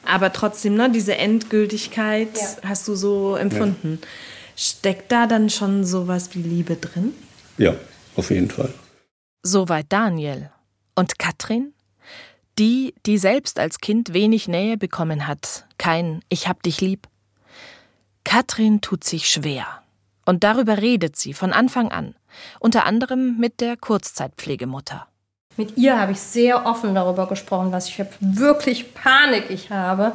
[0.05, 2.69] Aber trotzdem, ne, diese Endgültigkeit Ja.
[2.69, 3.99] hast du so empfunden.
[4.61, 7.13] Steckt da dann schon sowas wie Liebe drin?
[7.57, 7.73] ja,
[8.15, 8.71] auf jeden Fall.
[9.41, 10.51] Soweit Daniel.
[10.93, 11.73] Und Katrin?
[12.59, 17.07] Die, die selbst als Kind wenig Nähe bekommen hat, kein Ich hab dich lieb.
[18.23, 19.65] Katrin tut sich schwer.
[20.27, 22.13] Und darüber redet sie von Anfang an,
[22.59, 25.07] unter anderem mit der Kurzzeitpflegemutter.
[25.57, 30.11] Mit ihr habe ich sehr offen darüber gesprochen, was ich für wirklich Panik ich habe,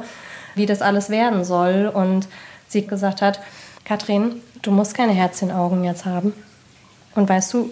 [0.55, 1.91] wie das alles werden soll.
[1.93, 2.29] Und
[2.69, 3.41] sie gesagt hat,
[3.87, 6.33] Katrin, du musst keine Herzchenaugen jetzt haben.
[7.15, 7.69] Und weißt du,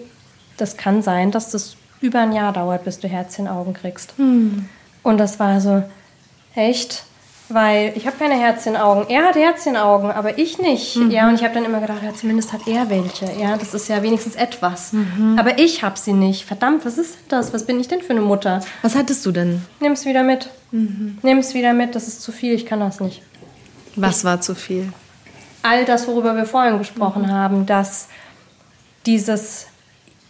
[0.56, 4.14] das kann sein, dass das über ein Jahr dauert, bis du Herzchenaugen kriegst.
[5.02, 5.82] Und das war so,
[6.54, 7.04] echt?
[7.50, 9.08] Weil ich habe keine Herzchenaugen.
[9.08, 10.96] Er hat Herzchenaugen, aber ich nicht.
[10.96, 11.10] Mhm.
[11.10, 13.30] Ja, und ich habe dann immer gedacht, ja, zumindest hat er welche.
[13.38, 14.94] Ja, das ist ja wenigstens etwas.
[14.94, 15.36] Mhm.
[15.38, 16.46] Aber ich habe sie nicht.
[16.46, 17.52] Verdammt, was ist denn das?
[17.52, 18.62] Was bin ich denn für eine Mutter?
[18.80, 19.62] Was hattest du denn?
[19.80, 20.48] Nimm's wieder mit.
[20.72, 21.18] Mhm.
[21.22, 21.94] Nimm's wieder mit.
[21.94, 22.54] Das ist zu viel.
[22.54, 23.20] Ich kann das nicht.
[23.94, 24.92] Was war zu viel?
[25.66, 27.32] All das, worüber wir vorhin gesprochen Mhm.
[27.32, 28.08] haben, dass
[29.04, 29.66] dieses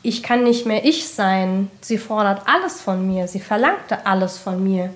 [0.03, 4.62] ich kann nicht mehr ich sein, sie fordert alles von mir, sie verlangte alles von
[4.62, 4.90] mir.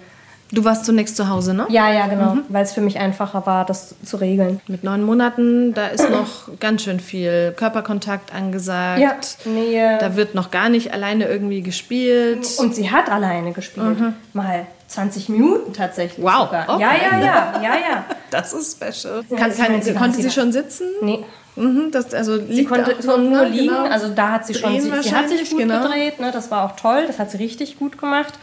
[0.53, 1.67] Du warst zunächst zu Hause, ne?
[1.71, 2.43] Ja, ja, genau, Mhm.
[2.49, 4.61] weil es für mich einfacher war, das zu regeln.
[4.67, 9.01] Mit neun Monaten, da ist noch ganz schön viel Körperkontakt angesagt.
[9.01, 9.99] Ja, Nähe.
[10.01, 12.47] Da wird noch gar nicht alleine irgendwie gespielt.
[12.59, 13.97] Und sie hat alleine gespielt.
[14.33, 16.19] Mal 20 Minuten tatsächlich.
[16.19, 16.25] Mhm.
[16.25, 16.69] Wow, Sogar.
[16.69, 16.83] okay.
[16.83, 18.05] Ja, ja, ja, ja, ja.
[18.31, 19.23] Das ist special.
[19.29, 20.87] Ja, Kann, kann, sie konnte sie schon sitzen?
[21.03, 21.25] Nee,
[21.57, 23.49] Mhm, das, also sie konnte auch nur ne?
[23.49, 23.75] liegen.
[23.75, 23.89] Genau.
[23.89, 25.83] Also da hat sie schon, sie, sie hat sich gut genau.
[25.83, 26.21] gedreht.
[26.21, 26.31] Ne?
[26.33, 28.35] Das war auch toll, das hat sie richtig gut gemacht.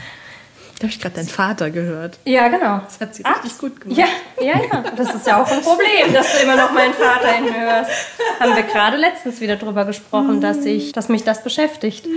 [0.80, 2.20] Da habe ich gerade deinen Vater gehört.
[2.26, 2.82] Ja, genau.
[2.86, 3.98] Das hat sie richtig gut gemacht.
[3.98, 4.06] Ja,
[4.40, 4.84] ja, ja.
[4.96, 7.92] Das ist ja auch ein Problem, dass du immer noch meinen Vater in mir hörst.
[8.40, 12.08] Haben wir gerade letztens wieder drüber gesprochen, dass, ich, dass mich das beschäftigt.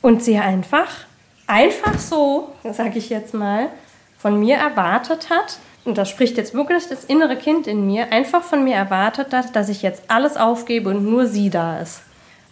[0.00, 0.88] Und sie einfach,
[1.48, 3.68] einfach so, sage ich jetzt mal,
[4.16, 8.42] von mir erwartet hat, und das spricht jetzt wirklich das innere Kind in mir, einfach
[8.42, 12.02] von mir erwartet hat, dass ich jetzt alles aufgebe und nur sie da ist.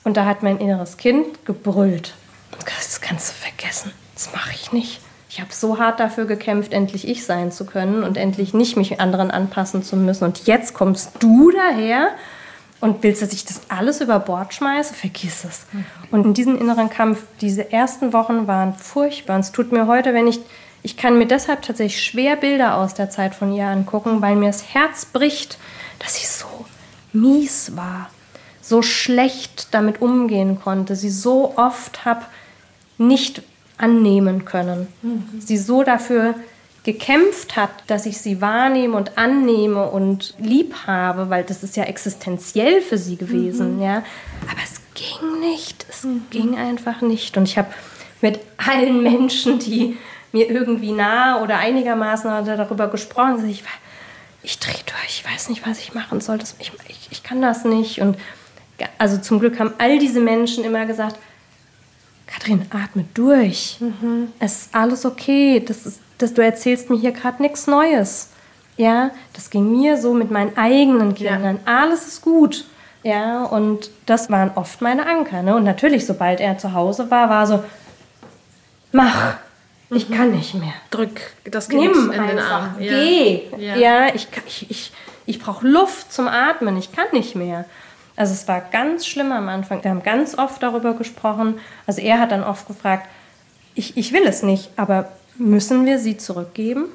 [0.02, 2.14] Und da hat mein inneres Kind gebrüllt.
[2.64, 3.92] Das kannst du vergessen.
[4.14, 5.00] Das mache ich nicht.
[5.37, 9.01] Ich habe so hart dafür gekämpft, endlich ich sein zu können und endlich nicht mich
[9.03, 10.25] anderen anpassen zu müssen.
[10.25, 12.09] Und jetzt kommst du daher
[12.81, 14.94] und willst, dass ich das alles über Bord schmeiße?
[14.94, 15.66] Vergiss es.
[16.11, 19.37] Und in diesem inneren Kampf, diese ersten Wochen waren furchtbar.
[19.37, 20.40] Und es tut mir heute, wenn ich,
[20.83, 24.46] ich kann mir deshalb tatsächlich schwer Bilder aus der Zeit von ihr angucken, weil mir
[24.46, 25.59] das Herz bricht,
[25.99, 26.64] dass sie so
[27.12, 28.09] mies war,
[28.62, 32.31] so schlecht damit umgehen konnte, sie so oft hab
[32.96, 33.42] nicht
[33.78, 34.88] annehmen können.
[35.38, 36.34] Sie so dafür
[36.84, 41.82] gekämpft hat, dass ich sie wahrnehme und annehme und lieb habe, weil das ist ja
[41.84, 44.04] existenziell für sie gewesen, ja.
[44.48, 47.36] Aber es ging nicht, es ging einfach nicht.
[47.36, 47.68] Und ich habe
[48.22, 49.96] mit allen Menschen, die
[50.32, 53.64] mir irgendwie nah oder einigermaßen darüber gesprochen, ich,
[54.42, 57.42] ich drehe durch, ich weiß nicht, was ich machen soll, das, ich, ich, ich kann
[57.42, 58.00] das nicht.
[58.00, 58.16] Und
[58.98, 61.16] also zum Glück haben all diese Menschen immer gesagt,
[62.26, 63.78] Kathrin, atme durch.
[64.38, 65.62] Es ist alles okay.
[65.64, 68.30] Das ist, das, du erzählst mir hier gerade nichts Neues.
[68.76, 71.60] Ja, das ging mir so mit meinen eigenen Kindern.
[71.64, 72.64] Alles ist gut.
[73.02, 75.42] Ja, und das waren oft meine Anker.
[75.42, 75.54] Ne?
[75.54, 77.62] Und natürlich, sobald er zu Hause war, war so,
[78.90, 79.36] mach,
[79.90, 80.74] ich kann nicht mehr.
[80.90, 82.74] Drück das Kind Nimm in den Arm.
[82.80, 82.92] Ja.
[82.92, 83.42] geh.
[83.56, 83.76] Ja.
[83.76, 84.92] Ja, ich, ich, ich,
[85.26, 87.64] ich brauche Luft zum Atmen, ich kann nicht mehr.
[88.16, 89.85] Also es war ganz schlimm am Anfang.
[89.85, 91.61] Wir haben ganz oft darüber gesprochen.
[91.87, 93.07] Also er hat dann oft gefragt,
[93.74, 96.87] ich, ich will es nicht, aber müssen wir sie zurückgeben?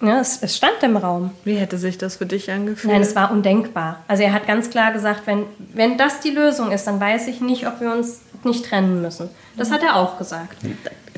[0.00, 1.30] Ja, es, es stand im Raum.
[1.44, 2.92] Wie hätte sich das für dich angefühlt?
[2.92, 4.00] Nein, es war undenkbar.
[4.08, 7.40] Also er hat ganz klar gesagt, wenn, wenn das die Lösung ist, dann weiß ich
[7.40, 9.30] nicht, ob wir uns nicht trennen müssen.
[9.56, 10.56] Das hat er auch gesagt.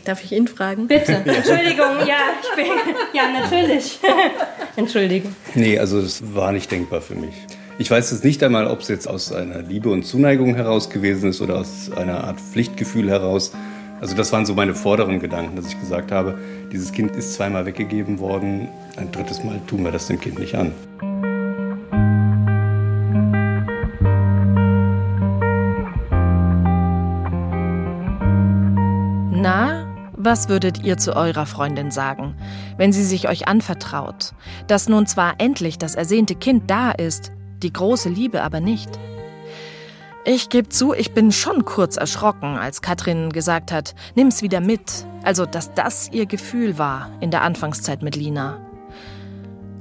[0.05, 0.87] Darf ich ihn fragen?
[0.87, 2.73] Bitte, Entschuldigung, ja, ich bin,
[3.15, 3.99] ja, natürlich.
[4.77, 5.35] Entschuldigung.
[5.55, 7.35] Nee, also das war nicht denkbar für mich.
[7.77, 11.31] Ich weiß jetzt nicht einmal, ob es jetzt aus einer Liebe und Zuneigung heraus gewesen
[11.31, 13.51] ist oder aus einer Art Pflichtgefühl heraus.
[14.01, 16.39] Also das waren so meine vorderen Gedanken, dass ich gesagt habe,
[16.71, 20.55] dieses Kind ist zweimal weggegeben worden, ein drittes Mal tun wir das dem Kind nicht
[20.55, 20.71] an.
[29.33, 32.37] Na, was würdet ihr zu eurer Freundin sagen,
[32.77, 34.33] wenn sie sich euch anvertraut,
[34.69, 38.91] dass nun zwar endlich das ersehnte Kind da ist, die große Liebe aber nicht?
[40.27, 45.05] Ich gebe zu, ich bin schon kurz erschrocken, als Katrin gesagt hat, nimm's wieder mit.
[45.23, 48.59] Also, dass das ihr Gefühl war in der Anfangszeit mit Lina.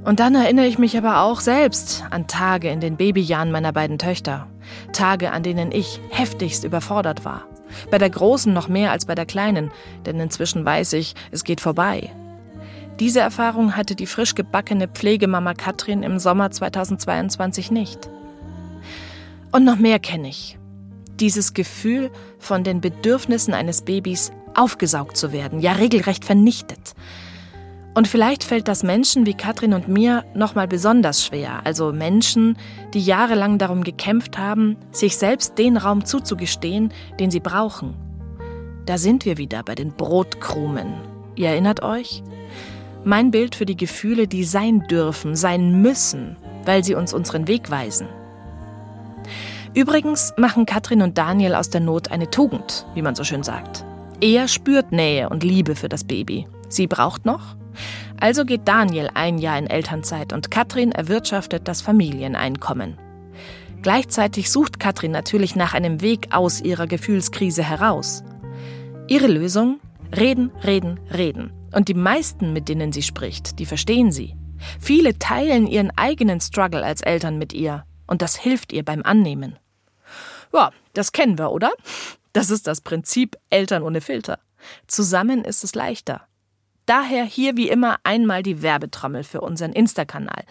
[0.04, 3.98] Und dann erinnere ich mich aber auch selbst an Tage in den Babyjahren meiner beiden
[3.98, 4.48] Töchter.
[4.92, 7.46] Tage, an denen ich heftigst überfordert war.
[7.90, 9.72] Bei der Großen noch mehr als bei der Kleinen,
[10.06, 12.12] denn inzwischen weiß ich, es geht vorbei.
[13.00, 18.10] Diese Erfahrung hatte die frisch gebackene Pflegemama Katrin im Sommer 2022 nicht.
[19.52, 20.58] Und noch mehr kenne ich.
[21.20, 26.94] Dieses Gefühl, von den Bedürfnissen eines Babys aufgesaugt zu werden, ja regelrecht vernichtet.
[27.96, 32.58] Und vielleicht fällt das Menschen wie Katrin und mir nochmal besonders schwer, also Menschen,
[32.94, 37.94] die jahrelang darum gekämpft haben, sich selbst den Raum zuzugestehen, den sie brauchen.
[38.88, 40.94] Da sind wir wieder bei den Brotkrumen.
[41.36, 42.24] Ihr erinnert euch?
[43.06, 47.70] Mein Bild für die Gefühle, die sein dürfen, sein müssen, weil sie uns unseren Weg
[47.70, 48.08] weisen.
[49.74, 53.84] Übrigens machen Katrin und Daniel aus der Not eine Tugend, wie man so schön sagt.
[54.22, 56.48] Er spürt Nähe und Liebe für das Baby.
[56.70, 57.56] Sie braucht noch?
[58.20, 62.98] Also geht Daniel ein Jahr in Elternzeit und Katrin erwirtschaftet das Familieneinkommen.
[63.82, 68.24] Gleichzeitig sucht Katrin natürlich nach einem Weg aus ihrer Gefühlskrise heraus.
[69.10, 69.82] Ihre Lösung?
[70.16, 71.52] Reden, reden, reden.
[71.74, 74.36] Und die meisten, mit denen sie spricht, die verstehen sie.
[74.80, 77.86] Viele teilen ihren eigenen Struggle als Eltern mit ihr.
[78.08, 79.58] Und das hilft ihr beim Annehmen.
[80.54, 81.72] Ja, das kennen wir, oder?
[82.32, 84.40] Das ist das Prinzip Eltern ohne Filter.
[84.88, 86.22] Zusammen ist es leichter.
[86.86, 90.44] Daher hier wie immer einmal die Werbetrommel für unseren Insta-Kanal.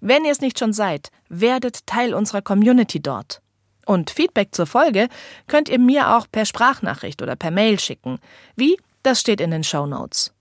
[0.00, 3.42] Wenn ihr es nicht schon seid, werdet Teil unserer Community dort.
[3.86, 5.08] Und Feedback zur Folge
[5.46, 8.18] könnt ihr mir auch per Sprachnachricht oder per Mail schicken.
[8.56, 8.78] Wie?
[9.02, 10.33] Das steht in den Show Notes.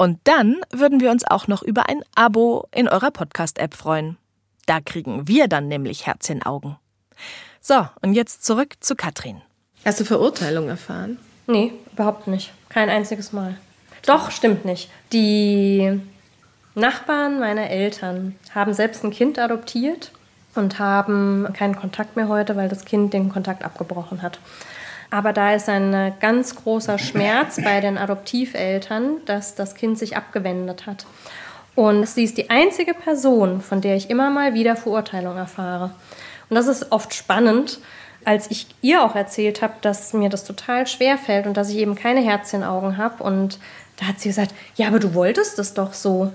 [0.00, 4.16] Und dann würden wir uns auch noch über ein Abo in eurer Podcast-App freuen.
[4.64, 6.78] Da kriegen wir dann nämlich Herz in Augen.
[7.60, 9.42] So, und jetzt zurück zu Katrin.
[9.84, 11.18] Hast du Verurteilung erfahren?
[11.46, 12.50] Nee, überhaupt nicht.
[12.70, 13.56] Kein einziges Mal.
[14.06, 14.88] Doch, stimmt nicht.
[15.12, 16.00] Die
[16.74, 20.12] Nachbarn meiner Eltern haben selbst ein Kind adoptiert
[20.54, 24.38] und haben keinen Kontakt mehr heute, weil das Kind den Kontakt abgebrochen hat.
[25.10, 30.86] Aber da ist ein ganz großer Schmerz bei den Adoptiveltern, dass das Kind sich abgewendet
[30.86, 31.04] hat.
[31.74, 35.90] Und sie ist die einzige Person, von der ich immer mal wieder Verurteilung erfahre.
[36.48, 37.80] Und das ist oft spannend,
[38.24, 41.78] als ich ihr auch erzählt habe, dass mir das total schwer fällt und dass ich
[41.78, 43.58] eben keine Herzchenaugen habe und
[43.96, 46.32] da hat sie gesagt, ja, aber du wolltest es doch so.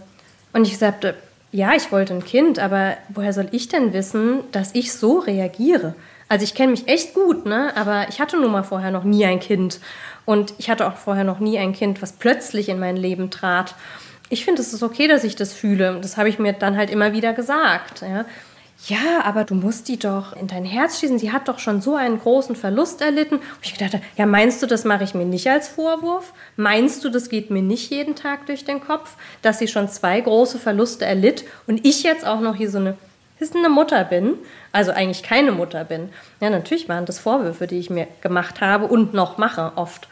[0.53, 1.15] Und ich sagte,
[1.51, 5.95] ja, ich wollte ein Kind, aber woher soll ich denn wissen, dass ich so reagiere?
[6.27, 7.71] Also ich kenne mich echt gut, ne?
[7.75, 9.79] aber ich hatte nun mal vorher noch nie ein Kind.
[10.25, 13.75] Und ich hatte auch vorher noch nie ein Kind, was plötzlich in mein Leben trat.
[14.29, 15.99] Ich finde, es ist okay, dass ich das fühle.
[16.01, 18.01] Das habe ich mir dann halt immer wieder gesagt.
[18.01, 18.25] Ja?
[18.87, 21.17] ja, aber du musst die doch in dein Herz schießen.
[21.17, 23.35] Sie hat doch schon so einen großen Verlust erlitten.
[23.35, 26.33] Und ich dachte, ja, meinst du, das mache ich mir nicht als Vorwurf?
[26.55, 30.19] Meinst du, das geht mir nicht jeden Tag durch den Kopf, dass sie schon zwei
[30.21, 32.97] große Verluste erlitt und ich jetzt auch noch hier so eine
[33.55, 34.35] eine Mutter bin,
[34.71, 36.09] also eigentlich keine Mutter bin.
[36.39, 40.07] Ja, natürlich waren das Vorwürfe, die ich mir gemacht habe und noch mache oft.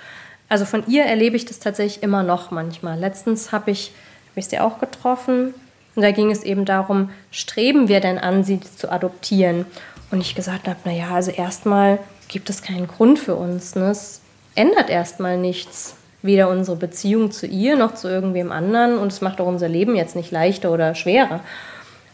[0.49, 2.99] Also von ihr erlebe ich das tatsächlich immer noch manchmal.
[2.99, 3.93] Letztens habe ich,
[4.31, 5.53] hab ich sie auch getroffen
[5.95, 9.65] und da ging es eben darum, streben wir denn an, sie zu adoptieren?
[10.11, 13.75] Und ich gesagt habe, naja, also erstmal gibt es keinen Grund für uns.
[13.75, 13.89] Ne?
[13.89, 14.21] Es
[14.55, 15.95] ändert erstmal nichts.
[16.21, 18.97] Weder unsere Beziehung zu ihr noch zu irgendwem anderen.
[18.97, 21.41] Und es macht auch unser Leben jetzt nicht leichter oder schwerer.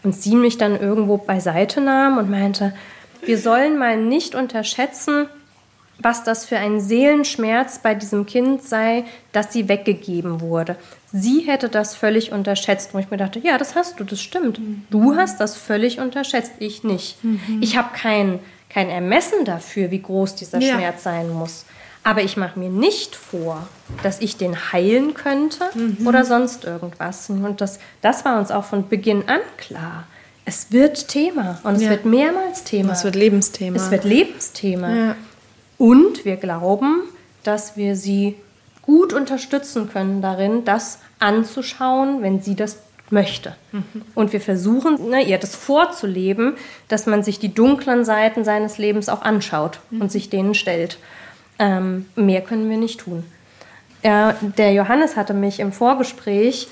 [0.04, 2.74] Und sie mich dann irgendwo beiseite nahm und meinte,
[3.22, 5.28] wir sollen mal nicht unterschätzen,
[6.02, 10.78] was das für ein Seelenschmerz bei diesem Kind sei, dass sie weggegeben wurde.
[11.12, 14.60] Sie hätte das völlig unterschätzt, wo ich mir dachte, ja, das hast du, das stimmt.
[14.60, 14.84] Mhm.
[14.90, 17.22] Du hast das völlig unterschätzt, ich nicht.
[17.24, 17.60] Mhm.
[17.62, 18.40] Ich habe kein,
[18.70, 20.76] kein Ermessen dafür, wie groß dieser ja.
[20.76, 21.66] Schmerz sein muss.
[22.04, 23.68] Aber ich mache mir nicht vor,
[24.04, 26.08] dass ich den heilen könnte mhm.
[26.08, 27.30] oder sonst irgendwas.
[27.30, 30.06] Und das, das war uns auch von Beginn an klar.
[30.46, 31.92] Es wird Thema und es ja.
[31.92, 32.94] wird mehrmals Thema.
[32.94, 33.78] Es wird Lebensthema.
[33.78, 34.96] Es wird Lebensthema.
[34.96, 35.16] Ja.
[35.78, 37.04] Und wir glauben,
[37.44, 38.36] dass wir sie
[38.82, 42.78] gut unterstützen können darin, das anzuschauen, wenn sie das
[43.12, 43.56] möchte.
[43.72, 43.84] Mhm.
[44.16, 46.56] Und wir versuchen, ne, ihr das vorzuleben,
[46.88, 50.02] dass man sich die dunklen Seiten seines Lebens auch anschaut mhm.
[50.02, 50.98] und sich denen stellt.
[51.60, 53.24] Ähm, mehr können wir nicht tun.
[54.02, 56.68] Ja, der Johannes hatte mich im Vorgespräch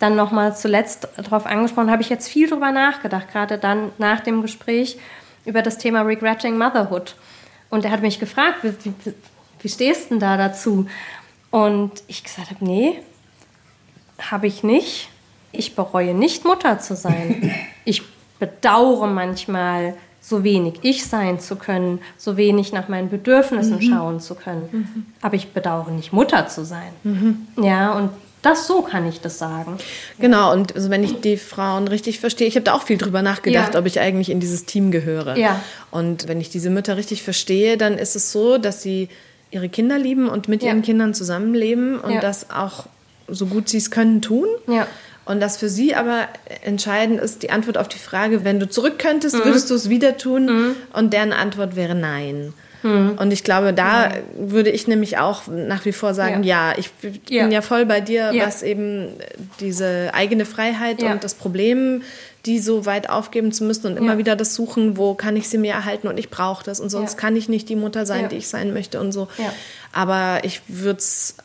[0.00, 4.42] dann nochmal zuletzt darauf angesprochen, habe ich jetzt viel drüber nachgedacht, gerade dann nach dem
[4.42, 4.98] Gespräch
[5.44, 7.14] über das Thema Regretting Motherhood.
[7.70, 9.14] Und er hat mich gefragt, wie, wie,
[9.60, 10.88] wie stehst du denn da dazu?
[11.52, 12.98] Und ich gesagt habe, nee,
[14.30, 15.08] habe ich nicht.
[15.52, 17.54] Ich bereue nicht, Mutter zu sein.
[17.84, 18.02] Ich
[18.38, 23.82] bedauere manchmal, so wenig ich sein zu können, so wenig nach meinen Bedürfnissen mhm.
[23.82, 24.68] schauen zu können.
[24.70, 25.06] Mhm.
[25.20, 26.92] Aber ich bedauere nicht, Mutter zu sein.
[27.02, 27.48] Mhm.
[27.62, 28.10] Ja, und
[28.40, 29.78] das so kann ich das sagen.
[30.20, 33.22] Genau, und also wenn ich die Frauen richtig verstehe, ich habe da auch viel drüber
[33.22, 33.80] nachgedacht, ja.
[33.80, 35.36] ob ich eigentlich in dieses Team gehöre.
[35.36, 35.60] Ja.
[35.90, 39.08] Und wenn ich diese Mütter richtig verstehe, dann ist es so, dass sie
[39.50, 40.68] ihre Kinder lieben und mit ja.
[40.68, 42.86] ihren Kindern zusammenleben und das auch
[43.28, 44.46] so gut sie es können tun.
[44.66, 44.86] Ja.
[45.24, 46.26] Und das für sie aber
[46.64, 49.44] entscheidend ist die Antwort auf die Frage, wenn du zurück könntest, mhm.
[49.44, 50.46] würdest du es wieder tun?
[50.46, 50.76] Mhm.
[50.92, 52.52] Und deren Antwort wäre nein.
[52.82, 53.16] Hm.
[53.16, 54.16] Und ich glaube, da ja.
[54.34, 57.48] würde ich nämlich auch nach wie vor sagen, ja, ja ich bin ja.
[57.48, 57.62] ja.
[57.62, 59.08] voll bei dir, was eben
[59.60, 62.02] diese eigene Freiheit und das Problem,
[62.44, 65.58] die so weit aufgeben zu müssen und immer wieder das suchen, wo kann ich sie
[65.58, 68.36] mir erhalten und ich brauche das und sonst kann ich nicht die Mutter sein, die
[68.36, 69.28] ich sein möchte und so.
[69.92, 71.36] Aber ich würde es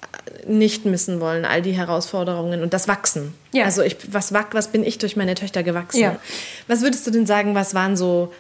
[0.48, 3.34] nicht missen wollen, all die Herausforderungen und das Wachsen.
[3.64, 6.00] Also ich, was, was bin ich durch meine Töchter gewachsen?
[6.68, 8.32] Was würdest du denn sagen, was waren so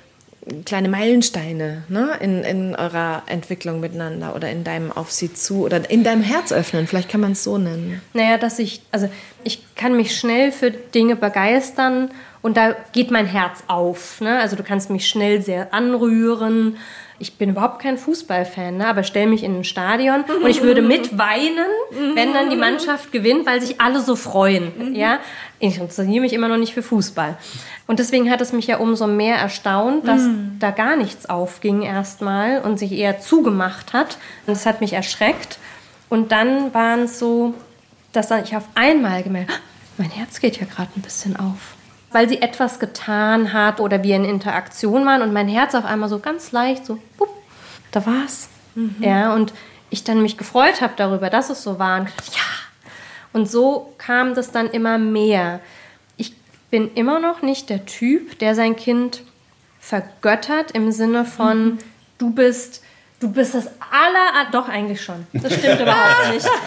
[0.65, 2.11] kleine Meilensteine ne?
[2.19, 6.51] in, in eurer Entwicklung miteinander oder in deinem Auf sie zu oder in deinem Herz
[6.51, 6.87] öffnen?
[6.87, 8.01] Vielleicht kann man es so nennen.
[8.13, 9.09] Naja, dass ich, also
[9.43, 12.11] ich kann mich schnell für Dinge begeistern
[12.41, 14.21] und da geht mein Herz auf.
[14.21, 14.39] Ne?
[14.39, 16.77] Also du kannst mich schnell sehr anrühren.
[17.19, 18.87] Ich bin überhaupt kein Fußballfan, ne?
[18.87, 21.65] aber stell mich in ein Stadion und ich würde mitweinen,
[22.15, 24.93] wenn dann die Mannschaft gewinnt, weil sich alle so freuen.
[24.93, 25.19] Ja?
[25.59, 27.37] Ich interessiere mich immer noch nicht für Fußball.
[27.87, 30.23] Und deswegen hat es mich ja umso mehr erstaunt, dass
[30.59, 34.17] da gar nichts aufging erstmal und sich eher zugemacht hat.
[34.45, 35.57] Und das hat mich erschreckt.
[36.09, 37.53] Und dann waren es so,
[38.11, 39.61] dass ich auf einmal gemerkt habe,
[39.97, 41.76] mein Herz geht ja gerade ein bisschen auf.
[42.17, 46.09] Weil sie etwas getan hat oder wir in Interaktion waren und mein Herz auf einmal
[46.09, 47.29] so ganz leicht so, bup,
[47.91, 48.49] da war's.
[48.99, 49.53] Ja, und
[49.91, 52.89] ich dann mich gefreut habe darüber, dass es so war und gedacht, ja.
[53.33, 55.59] Und so kam das dann immer mehr.
[56.15, 56.33] Ich
[56.71, 59.21] bin immer noch nicht der Typ, der sein Kind
[59.79, 61.77] vergöttert im Sinne von,
[62.17, 62.81] du bist
[63.19, 64.51] Du bist das aller...
[64.51, 65.25] Doch, eigentlich schon.
[65.33, 66.47] Das stimmt überhaupt nicht.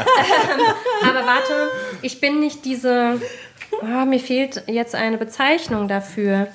[0.52, 1.70] Ähm, aber warte,
[2.02, 3.20] ich bin nicht diese...
[3.82, 6.48] Ah, mir fehlt jetzt eine Bezeichnung dafür.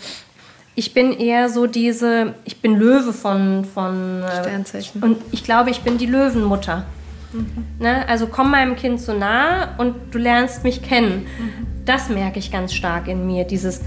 [0.75, 2.35] Ich bin eher so diese...
[2.43, 3.65] Ich bin Löwe von...
[3.65, 5.01] von äh, Sternzeichen.
[5.01, 6.85] Und ich glaube, ich bin die Löwenmutter.
[7.79, 8.07] Ne?
[8.07, 11.27] Also komm meinem Kind so nah und du lernst mich kennen.
[11.85, 13.43] Das merke ich ganz stark in mir.
[13.43, 13.81] Dieses,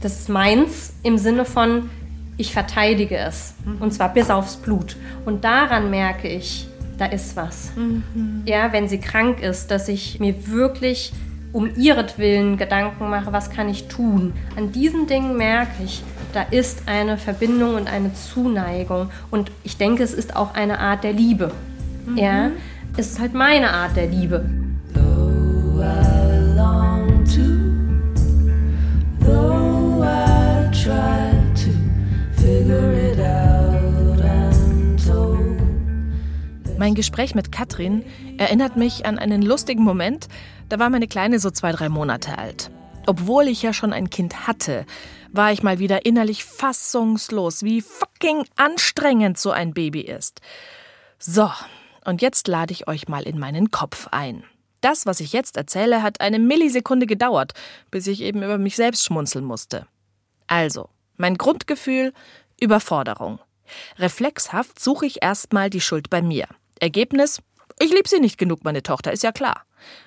[0.00, 1.90] das ist meins im Sinne von,
[2.36, 3.54] ich verteidige es.
[3.80, 4.96] Und zwar bis aufs Blut.
[5.24, 6.68] Und daran merke ich,
[6.98, 7.72] da ist was.
[8.44, 11.12] Ja, wenn sie krank ist, dass ich mir wirklich
[11.52, 14.34] um ihretwillen Gedanken mache, was kann ich tun.
[14.56, 19.10] An diesen Dingen merke ich, da ist eine Verbindung und eine Zuneigung.
[19.30, 21.52] Und ich denke, es ist auch eine Art der Liebe.
[22.14, 22.50] Ja,
[22.96, 24.44] es ist halt meine Art der Liebe.
[36.78, 38.04] Mein Gespräch mit Katrin
[38.36, 40.28] erinnert mich an einen lustigen Moment.
[40.68, 42.70] Da war meine Kleine so zwei, drei Monate alt.
[43.06, 44.84] Obwohl ich ja schon ein Kind hatte,
[45.32, 50.42] war ich mal wieder innerlich fassungslos, wie fucking anstrengend so ein Baby ist.
[51.18, 51.50] So,
[52.04, 54.44] und jetzt lade ich euch mal in meinen Kopf ein.
[54.82, 57.54] Das, was ich jetzt erzähle, hat eine Millisekunde gedauert,
[57.90, 59.86] bis ich eben über mich selbst schmunzeln musste.
[60.46, 62.12] Also, mein Grundgefühl
[62.60, 63.38] Überforderung.
[63.98, 66.46] Reflexhaft suche ich erstmal die Schuld bei mir.
[66.80, 67.40] Ergebnis
[67.78, 69.62] ich lieb sie nicht genug, meine Tochter, ist ja klar.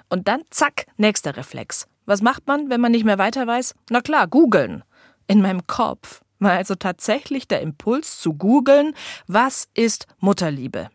[0.10, 1.88] Und dann zack, nächster Reflex.
[2.08, 3.76] Was macht man, wenn man nicht mehr weiter weiß?
[3.92, 4.84] Na klar, googeln.
[5.28, 8.96] In meinem Kopf war also tatsächlich der Impuls zu googeln,
[9.28, 10.90] was ist Mutterliebe?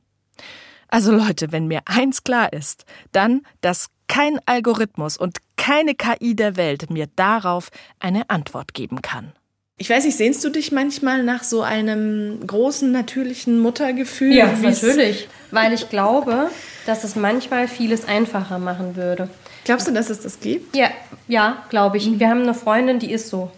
[0.88, 6.56] Also Leute, wenn mir eins klar ist, dann, dass kein Algorithmus und keine KI der
[6.56, 7.70] Welt mir darauf
[8.00, 9.32] eine Antwort geben kann.
[9.76, 14.32] Ich weiß nicht, sehnst du dich manchmal nach so einem großen, natürlichen Muttergefühl?
[14.34, 15.28] wie es- natürlich.
[15.54, 16.50] Weil ich glaube,
[16.86, 19.28] dass es manchmal vieles einfacher machen würde.
[19.64, 20.76] Glaubst du, dass es das gibt?
[20.76, 20.90] Ja,
[21.28, 22.18] ja, glaube ich.
[22.18, 23.50] Wir haben eine Freundin, die ist so.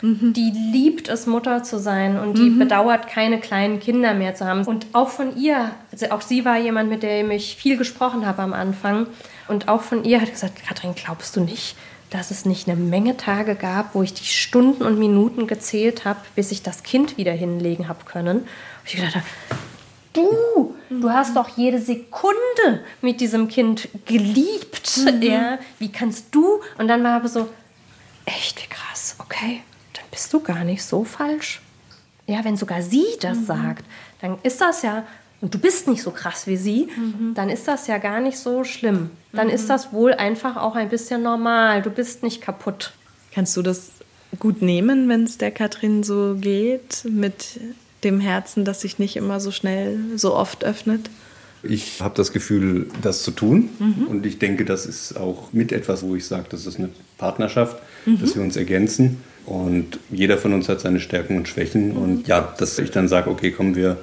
[0.00, 4.64] Die liebt es, Mutter zu sein und die bedauert, keine kleinen Kinder mehr zu haben.
[4.64, 8.42] Und auch von ihr, also auch sie war jemand, mit der ich viel gesprochen habe
[8.42, 9.08] am Anfang.
[9.48, 11.74] Und auch von ihr hat gesagt, Katrin, glaubst du nicht,
[12.10, 16.20] dass es nicht eine Menge Tage gab, wo ich die Stunden und Minuten gezählt habe,
[16.36, 18.38] bis ich das Kind wieder hinlegen habe können?
[18.38, 18.46] Und
[18.86, 19.26] ich gedacht habe,
[20.12, 25.00] du, du hast doch jede Sekunde mit diesem Kind geliebt.
[25.20, 26.60] Ja, wie kannst du?
[26.78, 27.48] Und dann war aber so,
[28.24, 29.62] echt wie krass, okay,
[29.94, 31.60] dann bist du gar nicht so falsch.
[32.26, 33.84] Ja, wenn sogar sie das sagt,
[34.20, 35.04] dann ist das ja,
[35.40, 36.88] und du bist nicht so krass wie sie,
[37.34, 39.10] dann ist das ja gar nicht so schlimm.
[39.32, 41.80] Dann ist das wohl einfach auch ein bisschen normal.
[41.80, 42.92] Du bist nicht kaputt.
[43.32, 43.92] Kannst du das
[44.38, 47.60] gut nehmen, wenn es der Katrin so geht, mit
[48.04, 51.10] dem Herzen, das sich nicht immer so schnell, so oft öffnet?
[51.62, 53.70] Ich habe das Gefühl, das zu tun.
[54.08, 57.76] Und ich denke, das ist auch mit etwas, wo ich sage, das ist eine Partnerschaft,
[58.20, 59.18] dass wir uns ergänzen.
[59.44, 61.92] Und jeder von uns hat seine Stärken und Schwächen.
[61.92, 63.96] Und ja, dass ich dann sage, okay, komm, wir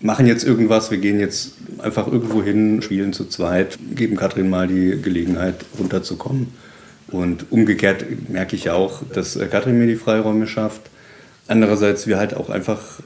[0.00, 4.68] machen jetzt irgendwas, wir gehen jetzt einfach irgendwo hin, spielen zu zweit, geben Katrin mal
[4.68, 6.48] die Gelegenheit, runterzukommen.
[7.08, 10.82] Und umgekehrt merke ich ja auch, dass äh, Katrin mir die Freiräume schafft.
[11.48, 13.00] Andererseits wir halt auch einfach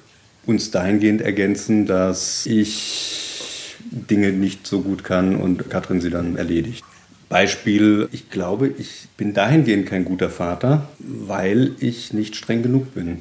[0.46, 6.84] uns dahingehend ergänzen, dass ich Dinge nicht so gut kann und Katrin sie dann erledigt.
[7.28, 13.20] Beispiel, ich glaube, ich bin dahingehend kein guter Vater, weil ich nicht streng genug bin.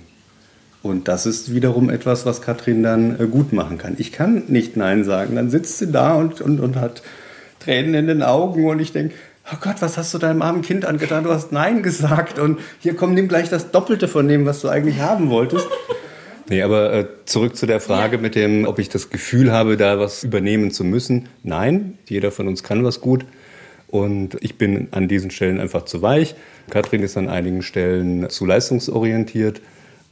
[0.84, 3.95] Und das ist wiederum etwas, was Katrin dann äh, gut machen kann.
[3.97, 5.36] Ich kann nicht Nein sagen.
[5.36, 7.01] Dann sitzt sie da und, und, und hat
[7.59, 9.15] Tränen in den Augen und ich denke,
[9.51, 11.23] oh Gott, was hast du deinem armen Kind angetan?
[11.23, 14.69] Du hast Nein gesagt und hier komm, nimm gleich das Doppelte von dem, was du
[14.69, 15.67] eigentlich haben wolltest.
[16.48, 20.00] Nee, aber äh, zurück zu der Frage mit dem, ob ich das Gefühl habe, da
[20.00, 21.28] was übernehmen zu müssen.
[21.43, 23.26] Nein, jeder von uns kann was gut.
[23.88, 26.36] Und ich bin an diesen Stellen einfach zu weich.
[26.70, 29.62] Katrin ist an einigen Stellen zu leistungsorientiert.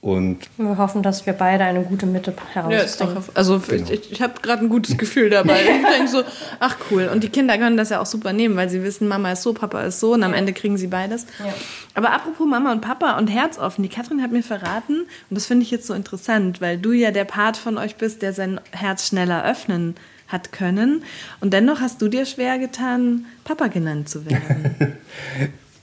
[0.03, 3.23] Und Wir hoffen, dass wir beide eine gute Mitte Ja, herausbringen.
[3.35, 3.89] also Genau.
[3.89, 5.61] ich, ich habe gerade ein gutes Gefühl dabei.
[5.81, 6.23] ich denke so,
[6.59, 7.09] ach cool.
[7.09, 9.53] Und die Kinder können das ja auch super nehmen, weil sie wissen, Mama ist so,
[9.53, 11.25] Papa ist so und am Ende kriegen sie beides.
[11.39, 11.53] Ja.
[11.93, 15.63] Aber apropos Mama und Papa und Herzoffen, die Katrin hat mir verraten, und das finde
[15.63, 19.07] ich jetzt so interessant, weil du ja der Part von euch bist, der sein Herz
[19.07, 19.95] schneller öffnen
[20.27, 21.03] hat können.
[21.39, 24.75] Und dennoch hast du dir schwer getan, Papa genannt zu werden.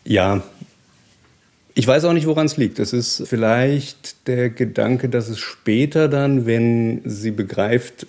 [0.05, 0.43] Ja,
[1.81, 2.79] ich weiß auch nicht, woran es liegt.
[2.79, 8.07] Es ist vielleicht der Gedanke, dass es später dann, wenn sie begreift,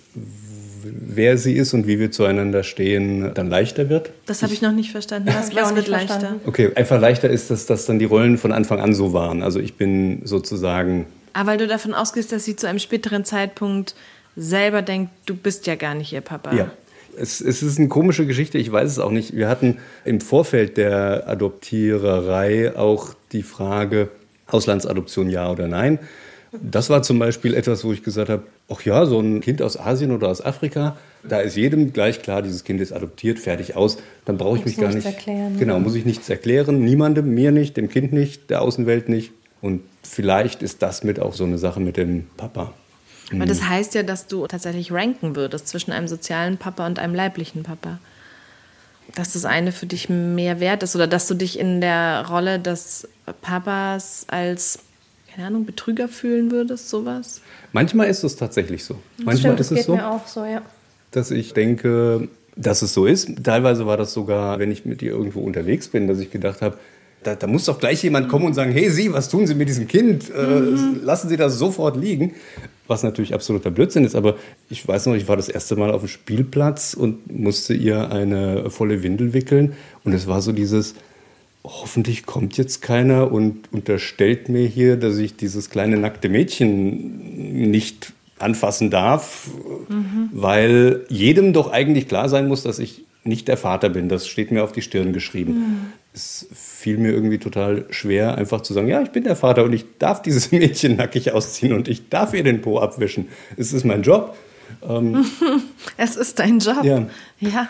[0.84, 4.10] wer sie ist und wie wir zueinander stehen, dann leichter wird.
[4.26, 5.30] Das habe ich noch nicht verstanden.
[5.30, 6.08] Auch was wird nicht leichter?
[6.20, 6.40] verstanden.
[6.44, 9.42] Okay, einfach leichter ist, dass, dass dann die Rollen von Anfang an so waren.
[9.42, 13.94] Also ich bin sozusagen, Ah, weil du davon ausgehst, dass sie zu einem späteren Zeitpunkt
[14.36, 16.54] selber denkt, du bist ja gar nicht ihr Papa.
[16.54, 16.70] ja.
[17.14, 19.36] Es, es ist eine komische Geschichte, ich weiß es auch nicht.
[19.36, 24.08] Wir hatten im Vorfeld der Adoptiererei auch die Frage,
[24.46, 25.98] Auslandsadoption ja oder nein.
[26.60, 29.78] Das war zum Beispiel etwas, wo ich gesagt habe, ach ja, so ein Kind aus
[29.78, 33.96] Asien oder aus Afrika, da ist jedem gleich klar, dieses Kind ist adoptiert, fertig aus.
[34.26, 35.14] Dann brauche ich Muss mich gar nichts nicht.
[35.16, 35.58] erklären.
[35.58, 36.84] Genau, muss ich nichts erklären.
[36.84, 39.32] Niemandem, mir nicht, dem Kind nicht, der Außenwelt nicht.
[39.62, 42.74] Und vielleicht ist das mit auch so eine Sache mit dem Papa.
[43.32, 47.14] Aber das heißt ja, dass du tatsächlich ranken würdest zwischen einem sozialen Papa und einem
[47.14, 47.98] leiblichen Papa.
[49.14, 52.58] Dass das eine für dich mehr wert ist oder dass du dich in der Rolle
[52.58, 53.08] des
[53.42, 54.78] Papas als,
[55.32, 57.40] keine Ahnung, Betrüger fühlen würdest, sowas?
[57.72, 58.96] Manchmal ist es tatsächlich so.
[59.18, 59.96] Manchmal Stimmt, das ist es geht so.
[59.96, 60.62] mir auch so, ja.
[61.10, 63.44] dass ich denke, dass es so ist.
[63.44, 66.78] Teilweise war das sogar, wenn ich mit ihr irgendwo unterwegs bin, dass ich gedacht habe,
[67.22, 69.68] da, da muss doch gleich jemand kommen und sagen, hey Sie, was tun Sie mit
[69.68, 70.30] diesem Kind?
[70.30, 70.60] Äh,
[71.04, 72.34] lassen Sie das sofort liegen.
[72.92, 74.36] Was natürlich absoluter Blödsinn ist, aber
[74.68, 78.68] ich weiß noch, ich war das erste Mal auf dem Spielplatz und musste ihr eine
[78.68, 79.72] volle Windel wickeln.
[80.04, 80.94] Und es war so dieses,
[81.64, 88.12] hoffentlich kommt jetzt keiner und unterstellt mir hier, dass ich dieses kleine nackte Mädchen nicht
[88.38, 89.48] anfassen darf,
[90.30, 94.10] weil jedem doch eigentlich klar sein muss, dass ich nicht der Vater bin.
[94.10, 95.92] Das steht mir auf die Stirn geschrieben.
[96.14, 99.72] Es fiel mir irgendwie total schwer, einfach zu sagen, ja, ich bin der Vater und
[99.72, 103.28] ich darf dieses Mädchen nackig ausziehen und ich darf ihr den Po abwischen.
[103.56, 104.36] Es ist mein Job.
[105.98, 106.82] Es ist dein Job.
[106.82, 107.06] Ja.
[107.40, 107.68] ja.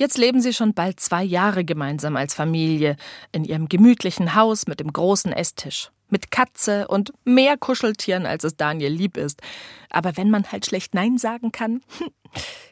[0.00, 2.96] Jetzt leben sie schon bald zwei Jahre gemeinsam als Familie
[3.32, 5.90] in ihrem gemütlichen Haus mit dem großen Esstisch.
[6.08, 9.42] Mit Katze und mehr Kuscheltieren, als es Daniel lieb ist.
[9.90, 11.82] Aber wenn man halt schlecht Nein sagen kann.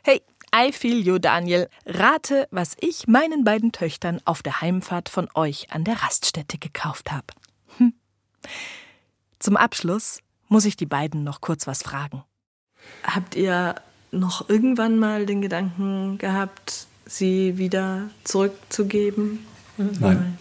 [0.04, 0.22] Hey,
[0.54, 1.68] I feel you, Daniel.
[1.86, 7.12] Rate, was ich meinen beiden Töchtern auf der Heimfahrt von euch an der Raststätte gekauft
[7.12, 7.26] habe.
[7.76, 7.92] Hm.
[9.38, 12.24] Zum Abschluss muss ich die beiden noch kurz was fragen.
[13.04, 13.74] Habt ihr
[14.10, 19.46] noch irgendwann mal den Gedanken gehabt, sie wieder zurückzugeben?
[19.76, 20.38] Nein.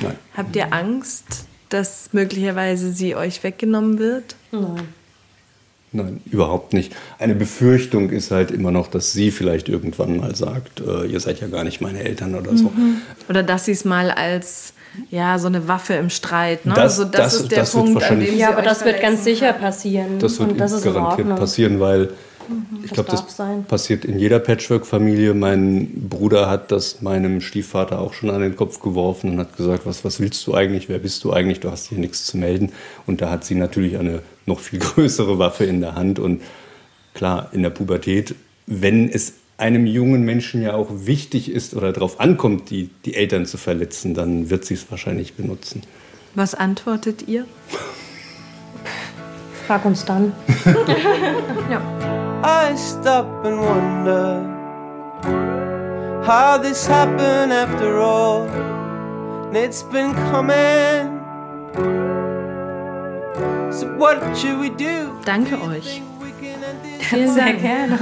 [0.00, 0.18] Nein.
[0.36, 4.36] Habt ihr Angst, dass möglicherweise sie euch weggenommen wird?
[4.52, 4.94] Nein.
[5.92, 6.94] Nein, überhaupt nicht.
[7.18, 11.40] Eine Befürchtung ist halt immer noch, dass sie vielleicht irgendwann mal sagt, äh, ihr seid
[11.40, 12.70] ja gar nicht meine Eltern oder so.
[13.28, 14.74] Oder dass sie es mal als
[15.10, 16.74] ja so eine Waffe im Streit, ne?
[16.74, 18.84] Das- also das, das- ist der das wird Punkt, an dem sie Ja, aber das
[18.84, 20.18] wird ganz sicher passieren.
[20.18, 22.10] Das wird das ist in garantiert passieren, weil
[22.82, 23.64] ich das glaube, das sein.
[23.64, 25.34] passiert in jeder Patchwork-Familie.
[25.34, 29.86] Mein Bruder hat das meinem Stiefvater auch schon an den Kopf geworfen und hat gesagt,
[29.86, 32.72] was, was willst du eigentlich, wer bist du eigentlich, du hast hier nichts zu melden.
[33.06, 36.18] Und da hat sie natürlich eine noch viel größere Waffe in der Hand.
[36.18, 36.42] Und
[37.14, 38.34] klar, in der Pubertät,
[38.66, 43.46] wenn es einem jungen Menschen ja auch wichtig ist oder darauf ankommt, die, die Eltern
[43.46, 45.82] zu verletzen, dann wird sie es wahrscheinlich benutzen.
[46.34, 47.46] Was antwortet ihr?
[49.66, 50.32] Frag uns dann.
[52.44, 54.44] I stop and wonder
[56.24, 58.48] how this happened after all.
[59.48, 61.18] And it's been coming.
[65.24, 66.02] Danke euch.
[67.00, 67.60] Vielen Sehr Dank.
[67.60, 67.98] gerne.